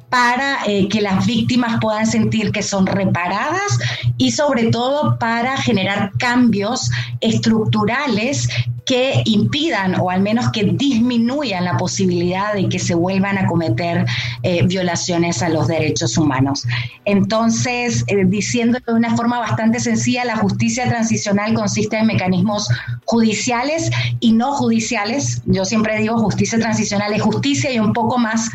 [0.10, 3.80] para eh, que las víctimas puedan sentir que son reparadas
[4.18, 6.92] y sobre todo para generar cambios
[7.22, 8.50] estructurales
[8.86, 14.06] que impidan o al menos que disminuyan la posibilidad de que se vuelvan a cometer
[14.44, 16.66] eh, violaciones a los derechos humanos.
[17.06, 22.68] Entonces, eh, diciéndolo de una forma bastante sencilla, la justicia transicional consiste en mecanismos
[23.06, 25.42] judiciales y no judiciales.
[25.46, 28.50] Yo siempre digo justicia transicional es justicia y un poco más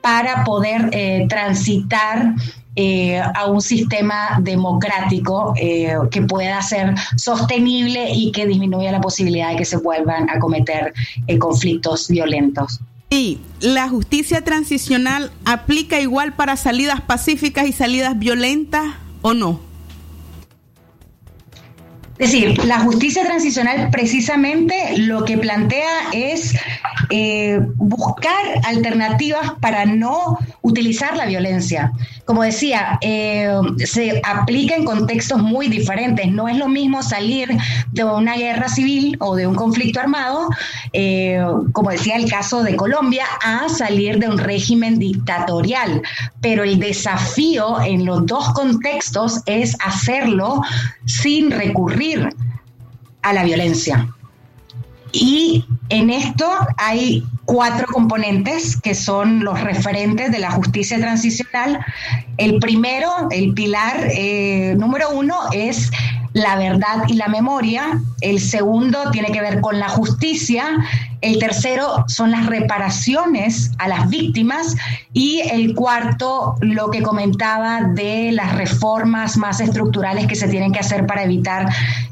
[0.00, 2.34] para poder eh, transitar
[2.76, 9.50] eh, a un sistema democrático eh, que pueda ser sostenible y que disminuya la posibilidad
[9.50, 10.92] de que se vuelvan a cometer
[11.38, 12.80] conflictos violentos.
[13.10, 18.84] ¿Y la justicia transicional aplica igual para salidas pacíficas y salidas violentas
[19.20, 19.60] o no?
[22.18, 26.54] Es decir, la justicia transicional precisamente lo que plantea es
[27.10, 31.92] eh, buscar alternativas para no utilizar la violencia.
[32.24, 36.30] Como decía, eh, se aplica en contextos muy diferentes.
[36.30, 37.48] No es lo mismo salir
[37.92, 40.48] de una guerra civil o de un conflicto armado,
[40.92, 46.02] eh, como decía el caso de Colombia, a salir de un régimen dictatorial.
[46.40, 50.62] Pero el desafío en los dos contextos es hacerlo
[51.06, 52.28] sin recurrir
[53.22, 54.08] a la violencia.
[55.12, 61.84] Y en esto hay cuatro componentes que son los referentes de la justicia transicional.
[62.38, 65.90] El primero, el pilar eh, número uno es
[66.32, 68.00] la verdad y la memoria.
[68.20, 70.64] El segundo tiene que ver con la justicia.
[71.20, 74.76] El tercero son las reparaciones a las víctimas.
[75.12, 80.80] Y el cuarto, lo que comentaba de las reformas más estructurales que se tienen que
[80.80, 81.68] hacer para evitar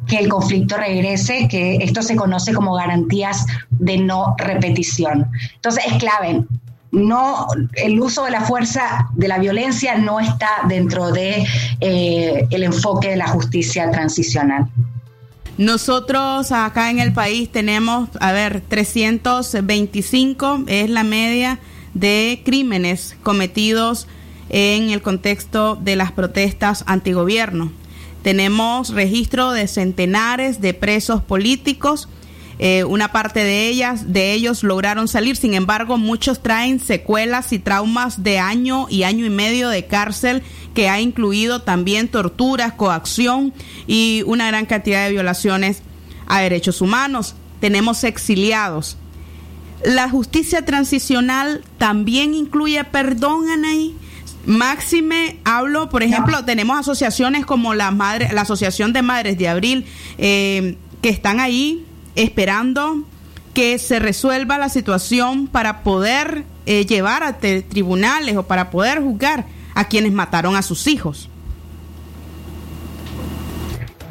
[0.06, 5.30] que el conflicto regrese, que esto se conoce como garantías de no repetición.
[5.54, 6.44] Entonces es clave
[6.92, 11.46] no el uso de la fuerza de la violencia no está dentro de
[11.80, 14.68] eh, el enfoque de la justicia transicional.
[15.56, 21.58] Nosotros acá en el país tenemos, a ver, 325 es la media
[21.92, 24.06] de crímenes cometidos
[24.48, 27.72] en el contexto de las protestas antigobierno.
[28.22, 32.08] Tenemos registro de centenares de presos políticos
[32.62, 37.58] eh, una parte de ellas, de ellos lograron salir, sin embargo, muchos traen secuelas y
[37.58, 40.42] traumas de año y año y medio de cárcel
[40.74, 43.54] que ha incluido también torturas, coacción
[43.86, 45.80] y una gran cantidad de violaciones
[46.26, 47.34] a derechos humanos.
[47.60, 48.98] Tenemos exiliados.
[49.82, 53.96] la justicia transicional también incluye perdón, Anaí.
[54.44, 59.86] Máxime, hablo, por ejemplo, tenemos asociaciones como la madre, la Asociación de Madres de Abril,
[60.18, 63.04] eh, que están ahí esperando
[63.54, 69.46] que se resuelva la situación para poder eh, llevar a tribunales o para poder juzgar
[69.74, 71.29] a quienes mataron a sus hijos.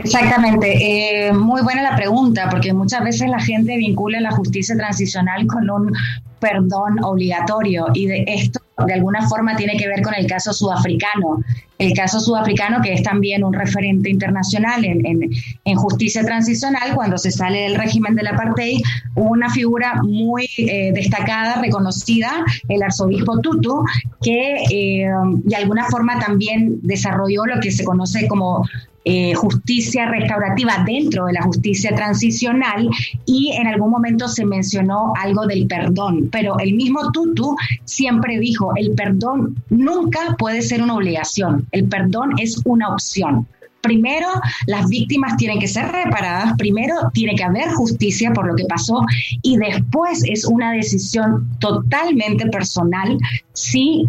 [0.03, 5.45] Exactamente, eh, muy buena la pregunta, porque muchas veces la gente vincula la justicia transicional
[5.45, 5.93] con un
[6.39, 11.43] perdón obligatorio y de esto de alguna forma tiene que ver con el caso sudafricano.
[11.77, 15.29] El caso sudafricano que es también un referente internacional en, en-
[15.65, 18.79] en justicia transicional, cuando se sale del régimen del apartheid,
[19.15, 22.31] hubo una figura muy eh, destacada, reconocida,
[22.69, 23.83] el arzobispo Tutu,
[24.21, 25.09] que eh,
[25.43, 28.65] de alguna forma también desarrolló lo que se conoce como
[29.11, 32.87] eh, justicia restaurativa dentro de la justicia transicional
[33.25, 37.55] y en algún momento se mencionó algo del perdón, pero el mismo Tutu
[37.85, 43.47] siempre dijo, el perdón nunca puede ser una obligación, el perdón es una opción.
[43.81, 44.27] Primero,
[44.67, 49.03] las víctimas tienen que ser reparadas, primero tiene que haber justicia por lo que pasó
[49.41, 53.17] y después es una decisión totalmente personal
[53.53, 54.05] si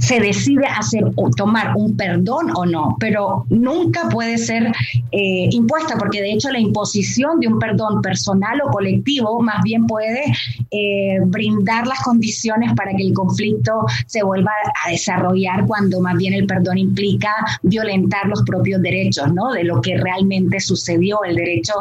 [0.00, 4.72] se decide hacer o tomar un perdón o no, pero nunca puede ser
[5.12, 9.86] eh, impuesta, porque de hecho la imposición de un perdón personal o colectivo más bien
[9.86, 10.24] puede
[10.70, 14.52] eh, brindar las condiciones para que el conflicto se vuelva
[14.84, 17.30] a desarrollar cuando más bien el perdón implica
[17.62, 19.52] violentar los propios derechos, ¿no?
[19.52, 21.74] De lo que realmente sucedió, el derecho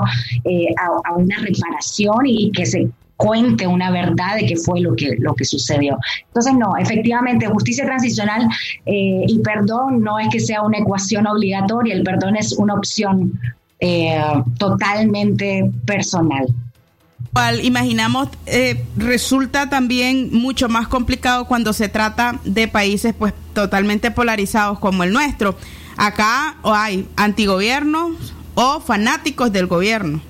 [0.43, 2.89] eh, a, a una reparación y que se
[3.20, 5.97] cuente una verdad de qué fue lo que, lo que sucedió.
[6.28, 8.47] Entonces, no, efectivamente, justicia transicional
[8.86, 13.38] eh, y perdón no es que sea una ecuación obligatoria, el perdón es una opción
[13.82, 14.17] eh,
[14.57, 16.47] totalmente personal.
[17.34, 24.11] Cual imaginamos eh, resulta también mucho más complicado cuando se trata de países pues totalmente
[24.11, 25.57] polarizados como el nuestro.
[25.97, 30.22] Acá o hay antigobiernos o fanáticos del gobierno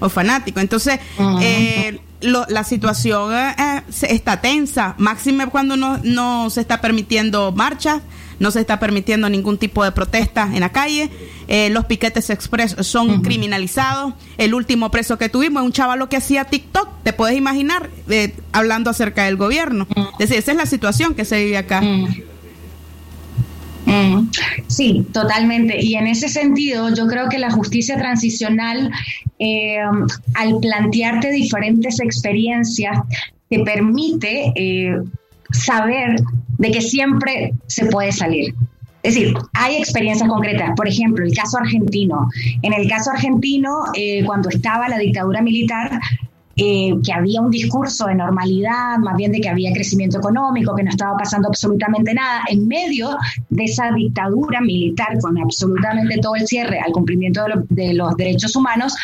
[0.00, 0.60] o fanáticos.
[0.60, 0.98] Entonces
[1.40, 4.94] eh, lo- la situación eh, se- está tensa.
[4.98, 8.02] Máxime cuando no, no se está permitiendo marchas,
[8.38, 11.10] no se está permitiendo ningún tipo de protesta en la calle.
[11.48, 14.14] Eh, los piquetes express son criminalizados.
[14.36, 18.34] El último preso que tuvimos es un chavalo que hacía TikTok, te puedes imaginar, eh,
[18.52, 19.86] hablando acerca del gobierno.
[20.18, 21.82] Es decir, esa es la situación que se vive acá.
[23.86, 24.28] Mm,
[24.66, 25.82] Sí, totalmente.
[25.82, 28.90] Y en ese sentido, yo creo que la justicia transicional,
[29.38, 29.78] eh,
[30.34, 32.98] al plantearte diferentes experiencias,
[33.48, 34.98] te permite eh,
[35.52, 36.16] saber
[36.58, 38.54] de que siempre se puede salir.
[39.02, 40.72] Es decir, hay experiencias concretas.
[40.76, 42.28] Por ejemplo, el caso argentino.
[42.62, 46.00] En el caso argentino, eh, cuando estaba la dictadura militar,
[46.56, 50.82] eh, que había un discurso de normalidad, más bien de que había crecimiento económico, que
[50.84, 53.10] no estaba pasando absolutamente nada, en medio
[53.50, 58.16] de esa dictadura militar con absolutamente todo el cierre al cumplimiento de, lo- de los
[58.16, 58.94] derechos humanos,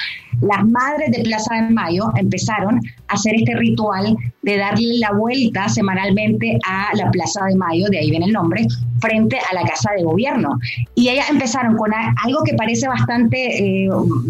[0.40, 5.68] las madres de Plaza de Mayo empezaron a hacer este ritual de darle la vuelta
[5.68, 8.66] semanalmente a la Plaza de Mayo, de ahí viene el nombre,
[9.00, 10.58] frente a la Casa de Gobierno.
[10.94, 13.88] Y ellas empezaron con algo que parece bastante, eh,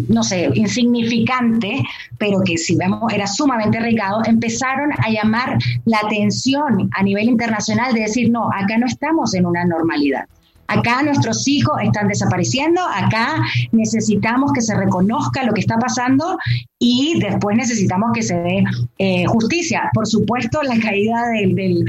[0.09, 1.81] no sé, insignificante,
[2.23, 7.93] pero que si vemos era sumamente arriesgado, empezaron a llamar la atención a nivel internacional
[7.93, 10.23] de decir, no, acá no estamos en una normalidad.
[10.67, 13.43] Acá nuestros hijos están desapareciendo, acá
[13.73, 16.37] necesitamos que se reconozca lo que está pasando
[16.79, 18.63] y después necesitamos que se dé
[18.99, 19.89] eh, justicia.
[19.93, 21.85] Por supuesto, la caída del, del-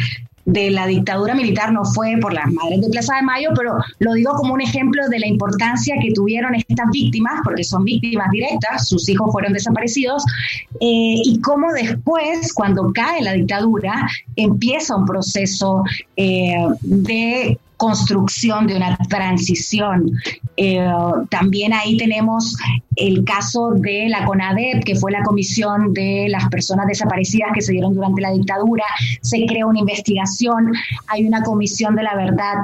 [0.46, 4.12] de la dictadura militar no fue por las madres de Plaza de Mayo, pero lo
[4.12, 8.88] digo como un ejemplo de la importancia que tuvieron estas víctimas, porque son víctimas directas,
[8.88, 10.24] sus hijos fueron desaparecidos,
[10.80, 15.82] eh, y cómo después, cuando cae la dictadura, empieza un proceso
[16.16, 20.10] eh, de construcción de una transición.
[20.56, 20.88] Eh,
[21.28, 22.56] también ahí tenemos
[22.96, 27.72] el caso de la CONADEP, que fue la comisión de las personas desaparecidas que se
[27.72, 28.84] dieron durante la dictadura.
[29.20, 30.72] Se creó una investigación,
[31.08, 32.54] hay una comisión de la verdad,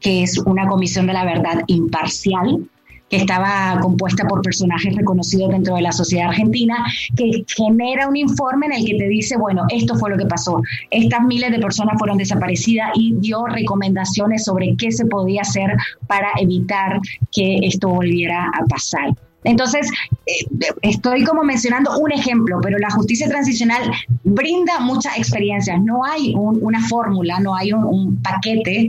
[0.00, 2.68] que es una comisión de la verdad imparcial
[3.08, 6.84] que estaba compuesta por personajes reconocidos dentro de la sociedad argentina,
[7.16, 10.60] que genera un informe en el que te dice, bueno, esto fue lo que pasó,
[10.90, 15.76] estas miles de personas fueron desaparecidas y dio recomendaciones sobre qué se podía hacer
[16.08, 16.98] para evitar
[17.32, 19.10] que esto volviera a pasar.
[19.44, 19.88] Entonces,
[20.26, 20.44] eh,
[20.82, 23.92] estoy como mencionando un ejemplo, pero la justicia transicional
[24.24, 25.80] brinda muchas experiencias.
[25.84, 28.88] No hay un- una fórmula, no hay un, un paquete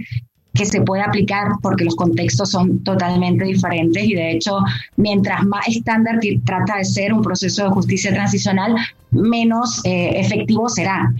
[0.58, 4.60] que se puede aplicar porque los contextos son totalmente diferentes y de hecho
[4.96, 8.76] mientras más estándar trata de ser un proceso de justicia transicional,
[9.12, 11.14] menos eh, efectivo será.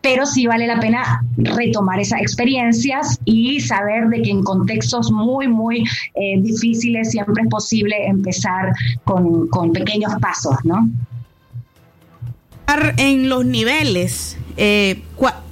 [0.00, 5.48] Pero sí vale la pena retomar esas experiencias y saber de que en contextos muy,
[5.48, 5.82] muy
[6.14, 8.74] eh, difíciles siempre es posible empezar
[9.04, 10.90] con, con pequeños pasos, ¿no?
[12.98, 15.02] En los niveles, eh,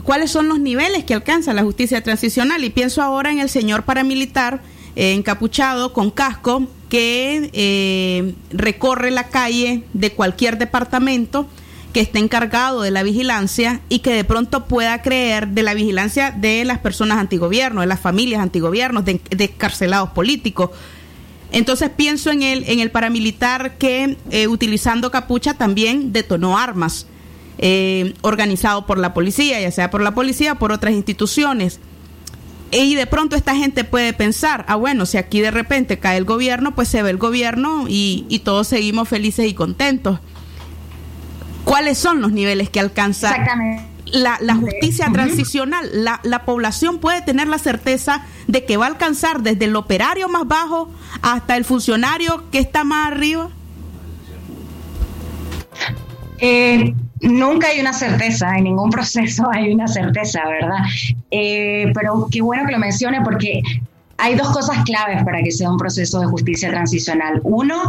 [0.04, 2.64] ¿cuáles son los niveles que alcanza la justicia transicional?
[2.64, 4.60] Y pienso ahora en el señor paramilitar
[4.96, 11.46] eh, encapuchado con casco que eh, recorre la calle de cualquier departamento
[11.92, 16.30] que esté encargado de la vigilancia y que de pronto pueda creer de la vigilancia
[16.30, 19.54] de las personas antigobierno, de las familias antigobiernos, de, de
[20.14, 20.70] políticos.
[21.52, 27.06] Entonces pienso en el, en el paramilitar que eh, utilizando capucha también detonó armas,
[27.58, 31.80] eh, organizado por la policía, ya sea por la policía o por otras instituciones.
[32.70, 36.24] Y de pronto esta gente puede pensar, ah bueno, si aquí de repente cae el
[36.24, 40.20] gobierno, pues se ve el gobierno y, y todos seguimos felices y contentos.
[41.64, 43.36] ¿Cuáles son los niveles que alcanza
[44.06, 45.88] la, la justicia transicional?
[45.92, 50.28] La, la población puede tener la certeza de que va a alcanzar desde el operario
[50.28, 50.90] más bajo
[51.20, 53.50] hasta el funcionario que está más arriba.
[56.38, 60.78] Eh, nunca hay una certeza, en ningún proceso hay una certeza, ¿verdad?
[61.30, 63.62] Eh, pero qué bueno que lo mencione porque
[64.18, 67.40] hay dos cosas claves para que sea un proceso de justicia transicional.
[67.44, 67.82] Uno,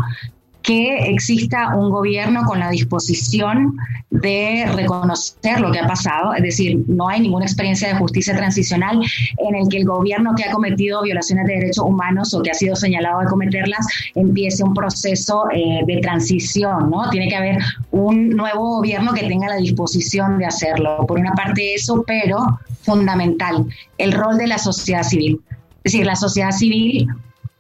[0.64, 3.78] que exista un gobierno con la disposición
[4.10, 9.02] de reconocer lo que ha pasado, es decir, no hay ninguna experiencia de justicia transicional
[9.38, 12.54] en el que el gobierno que ha cometido violaciones de derechos humanos o que ha
[12.54, 13.86] sido señalado de cometerlas
[14.16, 17.10] empiece un proceso eh, de transición, ¿no?
[17.10, 17.58] Tiene que haber
[17.92, 21.06] un nuevo gobierno que tenga la disposición de hacerlo.
[21.06, 23.66] Por una parte eso, pero fundamental,
[23.98, 25.42] el rol de la sociedad civil.
[25.84, 27.10] Es decir, la sociedad civil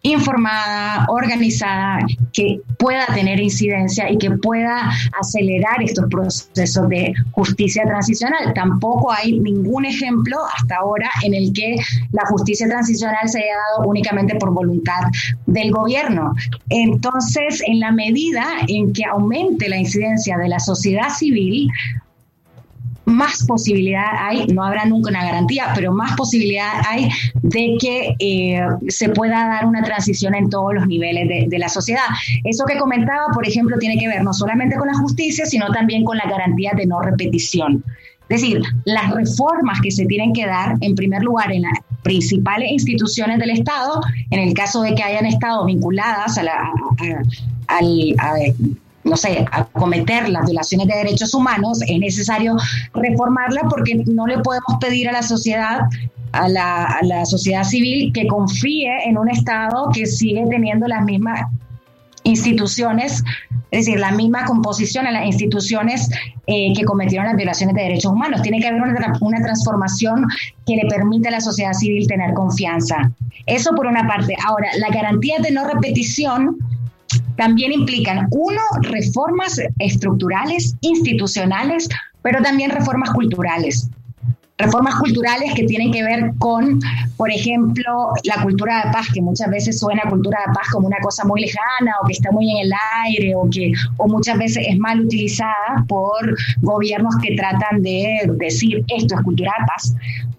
[0.03, 1.99] informada, organizada,
[2.33, 8.53] que pueda tener incidencia y que pueda acelerar estos procesos de justicia transicional.
[8.53, 11.77] Tampoco hay ningún ejemplo hasta ahora en el que
[12.11, 15.03] la justicia transicional se haya dado únicamente por voluntad
[15.45, 16.33] del gobierno.
[16.69, 21.69] Entonces, en la medida en que aumente la incidencia de la sociedad civil,
[23.14, 27.09] más posibilidad hay, no habrá nunca una garantía, pero más posibilidad hay
[27.41, 32.05] de que eh, se pueda dar una transición en todos los niveles de, la sociedad.
[32.43, 36.03] Eso que comentaba, por ejemplo, tiene que ver no solamente con la justicia, sino también
[36.03, 37.84] con la garantía de no repetición.
[38.30, 42.72] Es decir, las reformas que se tienen que dar, en primer lugar, en las principales
[42.72, 44.01] instituciones del Estado,
[44.32, 46.72] en el caso de que hayan estado vinculadas a la...
[49.03, 52.55] no sé, a cometer las violaciones de derechos humanos, es necesario
[52.93, 55.81] reformarla porque no le podemos pedir a la sociedad,
[56.31, 61.03] a la, a la sociedad civil que confíe en un Estado que sigue teniendo las
[61.03, 61.41] mismas
[62.23, 63.23] instituciones,
[63.71, 66.09] es decir, la misma composición en las instituciones
[66.47, 68.41] eh, que cometieron las violaciones de derechos humanos.
[68.41, 70.25] Tiene que haber una, una, transformación
[70.65, 73.11] que le permita a la sociedad civil tener confianza.
[73.45, 74.35] Eso por una parte.
[74.45, 76.57] Ahora, la garantía de no repetición
[77.38, 81.89] también implican, uno, reformas estructurales, institucionales,
[82.21, 83.89] pero también reformas culturales.
[84.55, 86.79] Reformas culturales que tienen que ver con,
[87.17, 90.99] por ejemplo, la cultura de paz, que muchas veces suena cultura de paz como una
[91.01, 92.71] cosa muy lejana o que está muy en el
[93.03, 98.86] aire o que o muchas veces es mal utilizada por gobiernos que tratan de decir
[98.95, 99.95] esto es cultura de paz.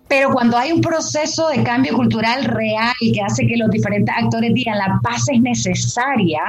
[0.06, 4.54] Pero cuando hay un proceso de cambio cultural real que hace que los diferentes actores
[4.54, 6.40] digan la paz es necesaria,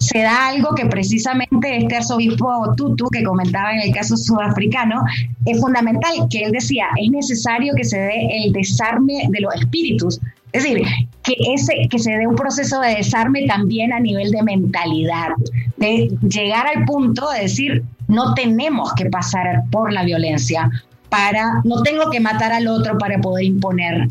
[0.00, 5.04] se da algo que precisamente este arzobispo Tutu, que comentaba en el caso sudafricano,
[5.44, 10.18] es fundamental, que él decía, es necesario que se dé el desarme de los espíritus.
[10.52, 10.82] Es decir,
[11.22, 15.28] que, ese, que se dé un proceso de desarme también a nivel de mentalidad,
[15.76, 20.70] de llegar al punto de decir, no tenemos que pasar por la violencia,
[21.10, 24.08] para, no tengo que matar al otro para poder imponer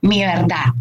[0.00, 0.72] mi verdad.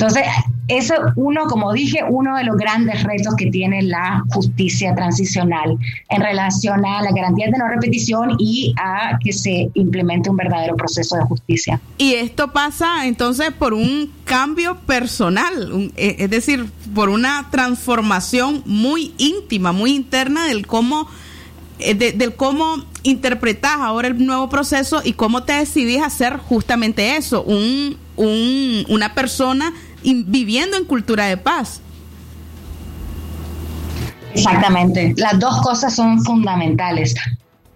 [0.00, 0.22] Entonces,
[0.68, 5.76] eso uno, como dije, uno de los grandes retos que tiene la justicia transicional
[6.08, 10.74] en relación a las garantías de no repetición y a que se implemente un verdadero
[10.74, 11.82] proceso de justicia.
[11.98, 19.12] Y esto pasa entonces por un cambio personal, un, es decir, por una transformación muy
[19.18, 21.08] íntima, muy interna del cómo,
[21.78, 27.42] de, del cómo interpretas ahora el nuevo proceso y cómo te decidís hacer justamente eso,
[27.42, 29.72] un, un, una persona
[30.02, 31.80] viviendo en cultura de paz.
[34.34, 37.14] Exactamente, las dos cosas son fundamentales.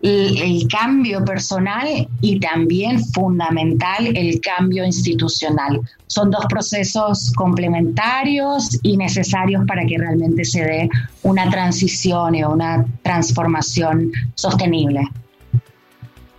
[0.05, 5.81] el, el cambio personal y también fundamental el cambio institucional.
[6.09, 10.89] Son dos procesos complementarios y necesarios para que realmente se dé
[11.23, 15.09] una transición y una transformación sostenible.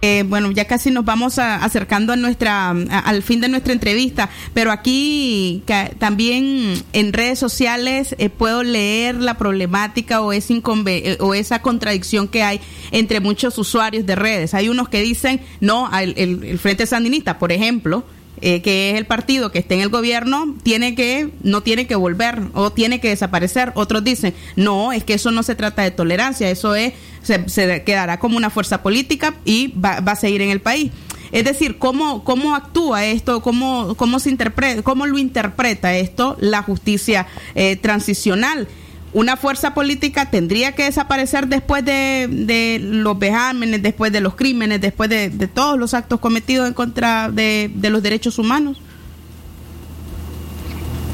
[0.07, 4.29] Eh, bueno, ya casi nos vamos a- acercando a nuestra, al fin de nuestra entrevista,
[4.53, 5.63] pero aquí
[5.97, 12.27] también en redes sociales eh, puedo leer la problemática o, inconve- eh, o esa contradicción
[12.27, 14.53] que hay entre muchos usuarios de redes.
[14.53, 18.05] Hay unos que dicen, no, el- el Frente Sandinista, por ejemplo,
[18.41, 21.95] eh, que es el partido que esté en el gobierno, tiene que, no tiene que
[21.95, 23.71] volver o tiene que desaparecer.
[23.75, 27.83] Otros dicen, no, es que eso no se trata de tolerancia, eso es, se, se
[27.83, 30.91] quedará como una fuerza política y va, va a seguir en el país.
[31.31, 33.41] Es decir, ¿cómo, cómo actúa esto?
[33.41, 38.67] ¿Cómo, cómo, se interpreta, ¿Cómo lo interpreta esto la justicia eh, transicional?
[39.15, 44.81] Una fuerza política tendría que desaparecer después de, de los vejámenes, después de los crímenes,
[44.81, 48.77] después de, de todos los actos cometidos en contra de, de los derechos humanos.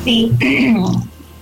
[0.03, 0.31] Sí,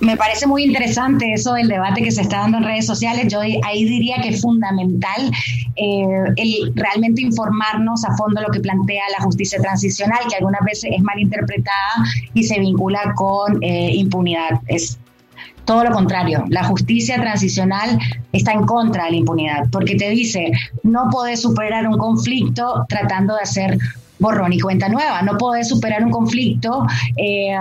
[0.02, 3.32] me parece muy interesante eso del debate que se está dando en redes sociales.
[3.32, 5.32] Yo ahí diría que es fundamental
[5.78, 10.92] eh, el realmente informarnos a fondo lo que plantea la justicia transicional, que algunas veces
[10.94, 12.04] es mal interpretada
[12.34, 14.60] y se vincula con eh, impunidad.
[14.68, 14.99] Es
[15.70, 18.00] todo lo contrario, la justicia transicional
[18.32, 20.52] está en contra de la impunidad, porque te dice,
[20.82, 23.78] no podés superar un conflicto tratando de hacer
[24.18, 27.56] borrón y cuenta nueva, no podés superar un conflicto eh,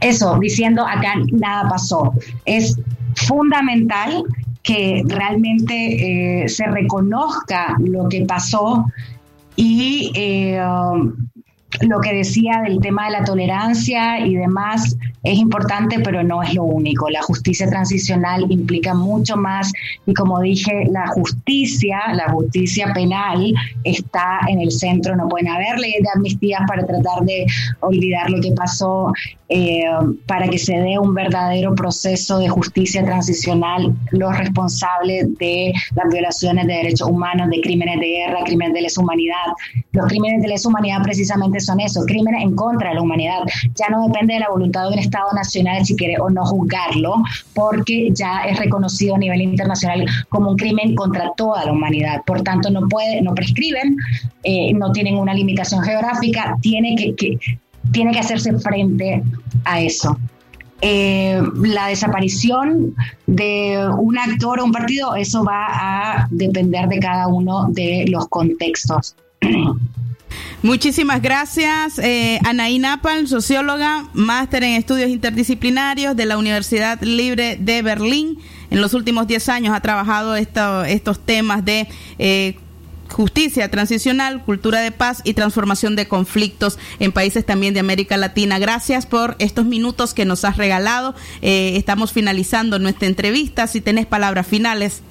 [0.00, 2.14] eso, diciendo acá nada pasó.
[2.46, 2.74] Es
[3.16, 4.24] fundamental
[4.62, 8.86] que realmente eh, se reconozca lo que pasó
[9.56, 10.58] y eh,
[11.80, 16.54] lo que decía del tema de la tolerancia y demás es importante, pero no es
[16.54, 17.08] lo único.
[17.08, 19.72] La justicia transicional implica mucho más
[20.06, 23.52] y como dije, la justicia, la justicia penal
[23.84, 25.16] está en el centro.
[25.16, 27.46] No pueden haber leyes de amnistías para tratar de
[27.80, 29.12] olvidar lo que pasó,
[29.48, 29.84] eh,
[30.26, 33.94] para que se dé un verdadero proceso de justicia transicional.
[34.10, 39.00] Los responsables de las violaciones de derechos humanos, de crímenes de guerra, crímenes de lesa
[39.00, 39.46] humanidad.
[39.92, 43.40] Los crímenes de lesa humanidad precisamente son eso, crímenes en contra de la humanidad.
[43.74, 47.16] Ya no depende de la voluntad de un Estado nacional si quiere o no juzgarlo,
[47.54, 52.22] porque ya es reconocido a nivel internacional como un crimen contra toda la humanidad.
[52.26, 53.96] Por tanto, no puede, no prescriben,
[54.42, 57.38] eh, no tienen una limitación geográfica, tiene que,
[57.92, 59.22] tiene que hacerse frente
[59.64, 60.16] a eso.
[60.80, 62.94] Eh, la desaparición
[63.26, 68.28] de un actor o un partido, eso va a depender de cada uno de los
[68.28, 69.16] contextos.
[70.64, 77.82] Muchísimas gracias, eh, Anaí Napal, socióloga, máster en estudios interdisciplinarios de la Universidad Libre de
[77.82, 78.38] Berlín.
[78.70, 81.86] En los últimos 10 años ha trabajado esto, estos temas de
[82.18, 82.56] eh,
[83.10, 88.58] justicia transicional, cultura de paz y transformación de conflictos en países también de América Latina.
[88.58, 91.14] Gracias por estos minutos que nos has regalado.
[91.42, 93.66] Eh, estamos finalizando nuestra entrevista.
[93.66, 95.02] Si tenés palabras finales.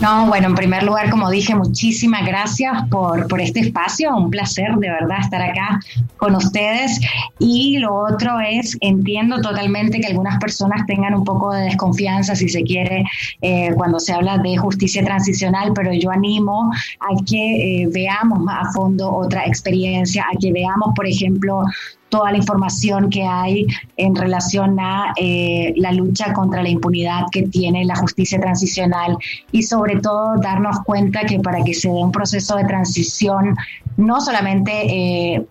[0.00, 4.74] No, bueno, en primer lugar, como dije, muchísimas gracias por, por este espacio, un placer
[4.76, 5.78] de verdad estar acá
[6.16, 6.98] con ustedes.
[7.38, 12.48] Y lo otro es, entiendo totalmente que algunas personas tengan un poco de desconfianza, si
[12.48, 13.04] se quiere,
[13.42, 18.68] eh, cuando se habla de justicia transicional, pero yo animo a que eh, veamos más
[18.68, 21.62] a fondo otra experiencia, a que veamos, por ejemplo,
[22.10, 27.42] toda la información que hay en relación a eh, la lucha contra la impunidad que
[27.42, 29.16] tiene la justicia transicional
[29.52, 33.56] y sobre todo darnos cuenta que para que se dé un proceso de transición,
[33.96, 35.46] no solamente eh,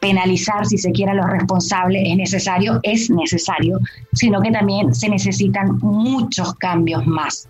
[0.00, 3.78] penalizar si se quiere a los responsables es necesario, es necesario,
[4.12, 7.48] sino que también se necesitan muchos cambios más.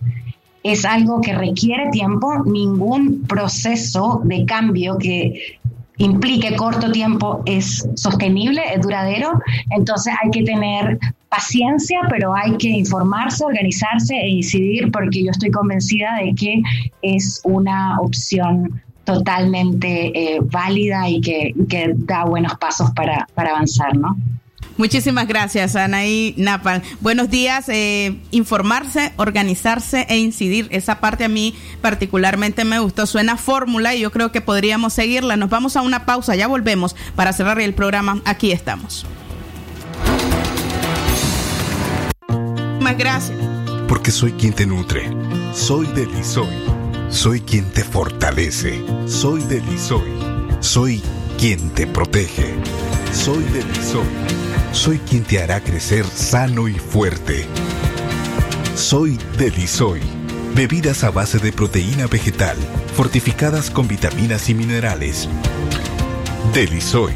[0.65, 5.59] Es algo que requiere tiempo, ningún proceso de cambio que
[5.99, 9.41] implique corto tiempo es sostenible, es duradero,
[9.71, 15.51] entonces hay que tener paciencia, pero hay que informarse, organizarse e incidir porque yo estoy
[15.51, 16.63] convencida de que
[17.03, 23.97] es una opción totalmente eh, válida y que, que, da buenos pasos para, para avanzar,
[23.97, 24.17] ¿no?
[24.79, 26.83] Muchísimas gracias, Anaí Napal.
[27.01, 27.69] Buenos días.
[27.69, 30.69] Eh, informarse, organizarse e incidir.
[30.71, 33.05] Esa parte a mí particularmente me gustó.
[33.05, 35.37] Suena fórmula y yo creo que podríamos seguirla.
[35.37, 36.37] Nos vamos a una pausa.
[36.37, 38.23] Ya volvemos para cerrar el programa.
[38.25, 39.05] Aquí estamos.
[42.81, 43.37] Más gracias.
[43.89, 45.11] Porque soy quien te nutre.
[45.53, 46.55] Soy del Lisoy.
[47.09, 48.81] Soy quien te fortalece.
[49.07, 50.09] Soy del Lisoy.
[50.61, 51.03] Soy
[51.37, 52.55] quien te protege.
[53.13, 54.07] Soy del Lisoy.
[54.73, 57.47] Soy quien te hará crecer sano y fuerte.
[58.75, 60.01] Soy del Lisoy.
[60.55, 62.57] Bebidas a base de proteína vegetal,
[62.95, 65.29] fortificadas con vitaminas y minerales.
[66.53, 67.15] Delisoy.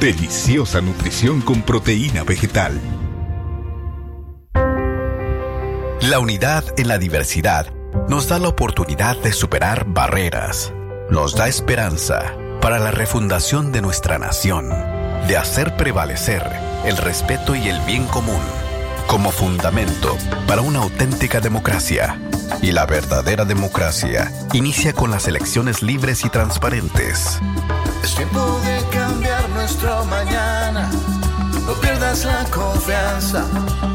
[0.00, 2.78] Deliciosa nutrición con proteína vegetal.
[6.02, 7.72] La unidad en la diversidad
[8.08, 10.72] nos da la oportunidad de superar barreras.
[11.10, 14.68] Nos da esperanza para la refundación de nuestra nación,
[15.26, 16.42] de hacer prevalecer
[16.84, 18.40] el respeto y el bien común
[19.06, 22.18] como fundamento para una auténtica democracia.
[22.62, 27.38] Y la verdadera democracia inicia con las elecciones libres y transparentes.
[28.02, 30.90] Es tiempo de cambiar nuestro mañana.
[31.66, 33.44] No pierdas la confianza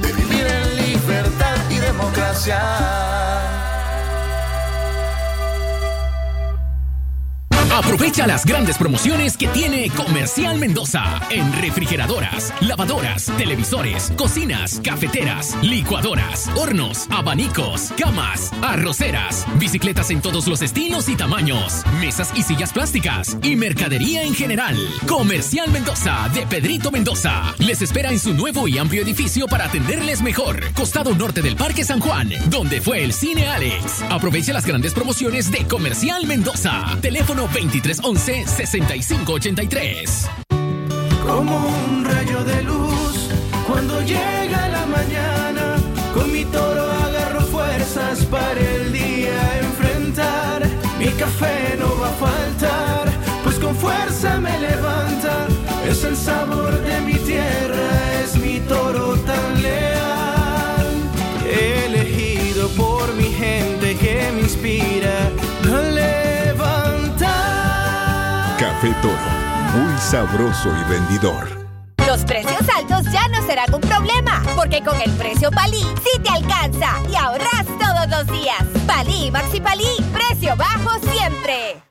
[0.02, 3.51] de vivir en libertad y democracia.
[7.74, 16.50] Aprovecha las grandes promociones que tiene Comercial Mendoza en refrigeradoras, lavadoras, televisores, cocinas, cafeteras, licuadoras,
[16.58, 23.38] hornos, abanicos, camas, arroceras, bicicletas en todos los estilos y tamaños, mesas y sillas plásticas
[23.42, 24.76] y mercadería en general.
[25.08, 30.22] Comercial Mendoza de Pedrito Mendoza les espera en su nuevo y amplio edificio para atenderles
[30.22, 30.62] mejor.
[30.74, 34.04] Costado norte del Parque San Juan, donde fue el Cine Alex.
[34.10, 36.98] Aprovecha las grandes promociones de Comercial Mendoza.
[37.02, 40.30] Teléfono 2311-6583.
[41.26, 43.30] Como un rayo de luz
[43.68, 45.78] cuando llega la mañana.
[46.14, 50.68] Con mi toro agarro fuerzas para el día enfrentar.
[51.00, 53.10] Mi café no va a faltar,
[53.44, 55.48] pues con fuerza me levanta.
[55.88, 58.01] Es el sabor de mi tierra,
[68.84, 71.68] Muy sabroso y rendidor.
[72.08, 76.30] Los precios altos ya no serán un problema, porque con el precio Palí sí te
[76.30, 78.64] alcanza y ahorras todos los días.
[78.88, 81.91] Palí Maxi Palí, precio bajo siempre.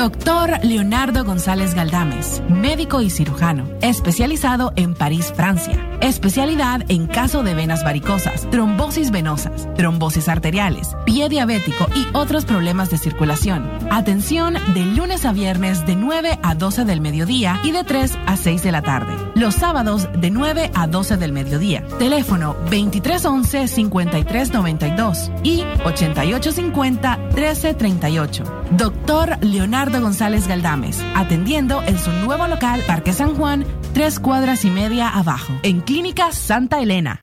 [0.00, 5.78] Doctor Leonardo González Galdames, médico y cirujano, especializado en París, Francia.
[6.00, 12.88] Especialidad en caso de venas varicosas, trombosis venosas, trombosis arteriales, pie diabético y otros problemas
[12.88, 13.70] de circulación.
[13.90, 18.38] Atención de lunes a viernes de 9 a 12 del mediodía y de 3 a
[18.38, 19.29] 6 de la tarde.
[19.40, 21.82] Los sábados de 9 a 12 del mediodía.
[21.98, 28.44] Teléfono 2311-5392 y 8850-1338.
[28.72, 33.64] Doctor Leonardo González Galdames, atendiendo en su nuevo local Parque San Juan,
[33.94, 37.22] tres cuadras y media abajo, en Clínica Santa Elena.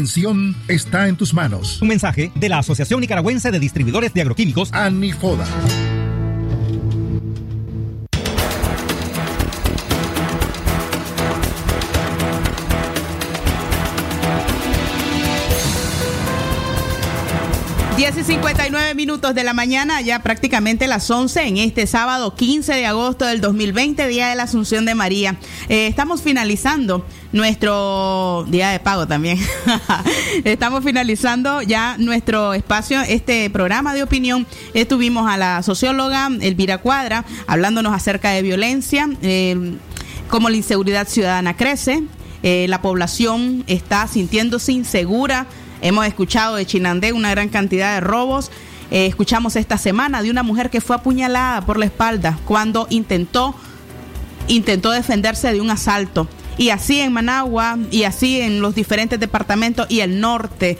[0.67, 1.81] está en tus manos.
[1.81, 5.45] Un mensaje de la Asociación Nicaragüense de Distribuidores de Agroquímicos, ANIFODA.
[17.95, 22.73] Diez y 59 minutos de la mañana, ya prácticamente las 11 en este sábado 15
[22.73, 25.37] de agosto del 2020, Día de la Asunción de María.
[25.69, 29.39] Eh, estamos finalizando nuestro día de pago también.
[30.43, 34.45] estamos finalizando ya nuestro espacio, este programa de opinión.
[34.73, 39.75] Estuvimos a la socióloga Elvira Cuadra hablándonos acerca de violencia, eh,
[40.29, 42.03] cómo la inseguridad ciudadana crece,
[42.43, 45.45] eh, la población está sintiéndose insegura.
[45.81, 48.51] Hemos escuchado de Chinandé una gran cantidad de robos.
[48.89, 53.55] Eh, escuchamos esta semana de una mujer que fue apuñalada por la espalda cuando intentó,
[54.47, 56.27] intentó defenderse de un asalto.
[56.57, 60.77] Y así en Managua y así en los diferentes departamentos y el norte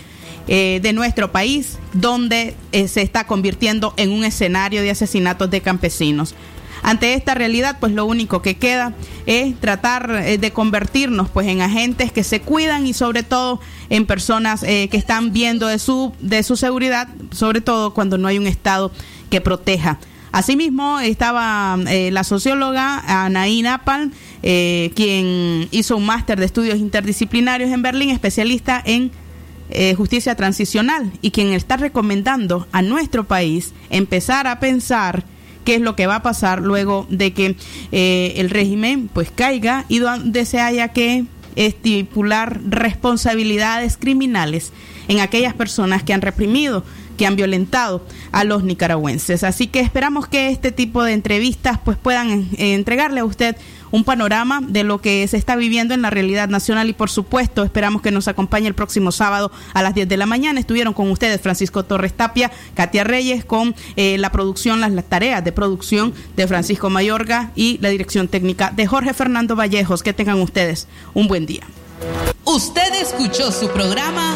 [0.48, 5.62] eh, de nuestro país, donde eh, se está convirtiendo en un escenario de asesinatos de
[5.62, 6.34] campesinos.
[6.82, 8.94] Ante esta realidad, pues lo único que queda
[9.28, 14.08] es tratar eh, de convertirnos pues en agentes que se cuidan y sobre todo en
[14.08, 18.48] personas que están viendo de su, de su seguridad, sobre todo cuando no hay un
[18.48, 18.92] Estado
[19.30, 20.00] que proteja.
[20.32, 24.12] Asimismo, estaba la socióloga Anaí Napal,
[24.44, 29.12] eh, quien hizo un máster de estudios interdisciplinarios en Berlín, especialista en
[29.70, 35.24] eh, justicia transicional, y quien está recomendando a nuestro país empezar a pensar
[35.64, 37.56] qué es lo que va a pasar luego de que
[37.92, 41.26] eh, el régimen pues caiga y donde se haya que
[41.56, 44.72] estipular responsabilidades criminales
[45.08, 46.84] en aquellas personas que han reprimido
[47.18, 49.44] que han violentado a los nicaragüenses.
[49.44, 53.56] Así que esperamos que este tipo de entrevistas pues puedan eh, entregarle a usted
[53.92, 57.64] un panorama de lo que se está viviendo en la realidad nacional y por supuesto
[57.64, 60.60] esperamos que nos acompañe el próximo sábado a las 10 de la mañana.
[60.60, 65.44] Estuvieron con ustedes Francisco Torres Tapia, Katia Reyes con eh, la producción, las, las tareas
[65.44, 70.04] de producción de Francisco Mayorga y la dirección técnica de Jorge Fernando Vallejos.
[70.04, 71.64] Que tengan ustedes un buen día.
[72.46, 74.36] Usted escuchó su programa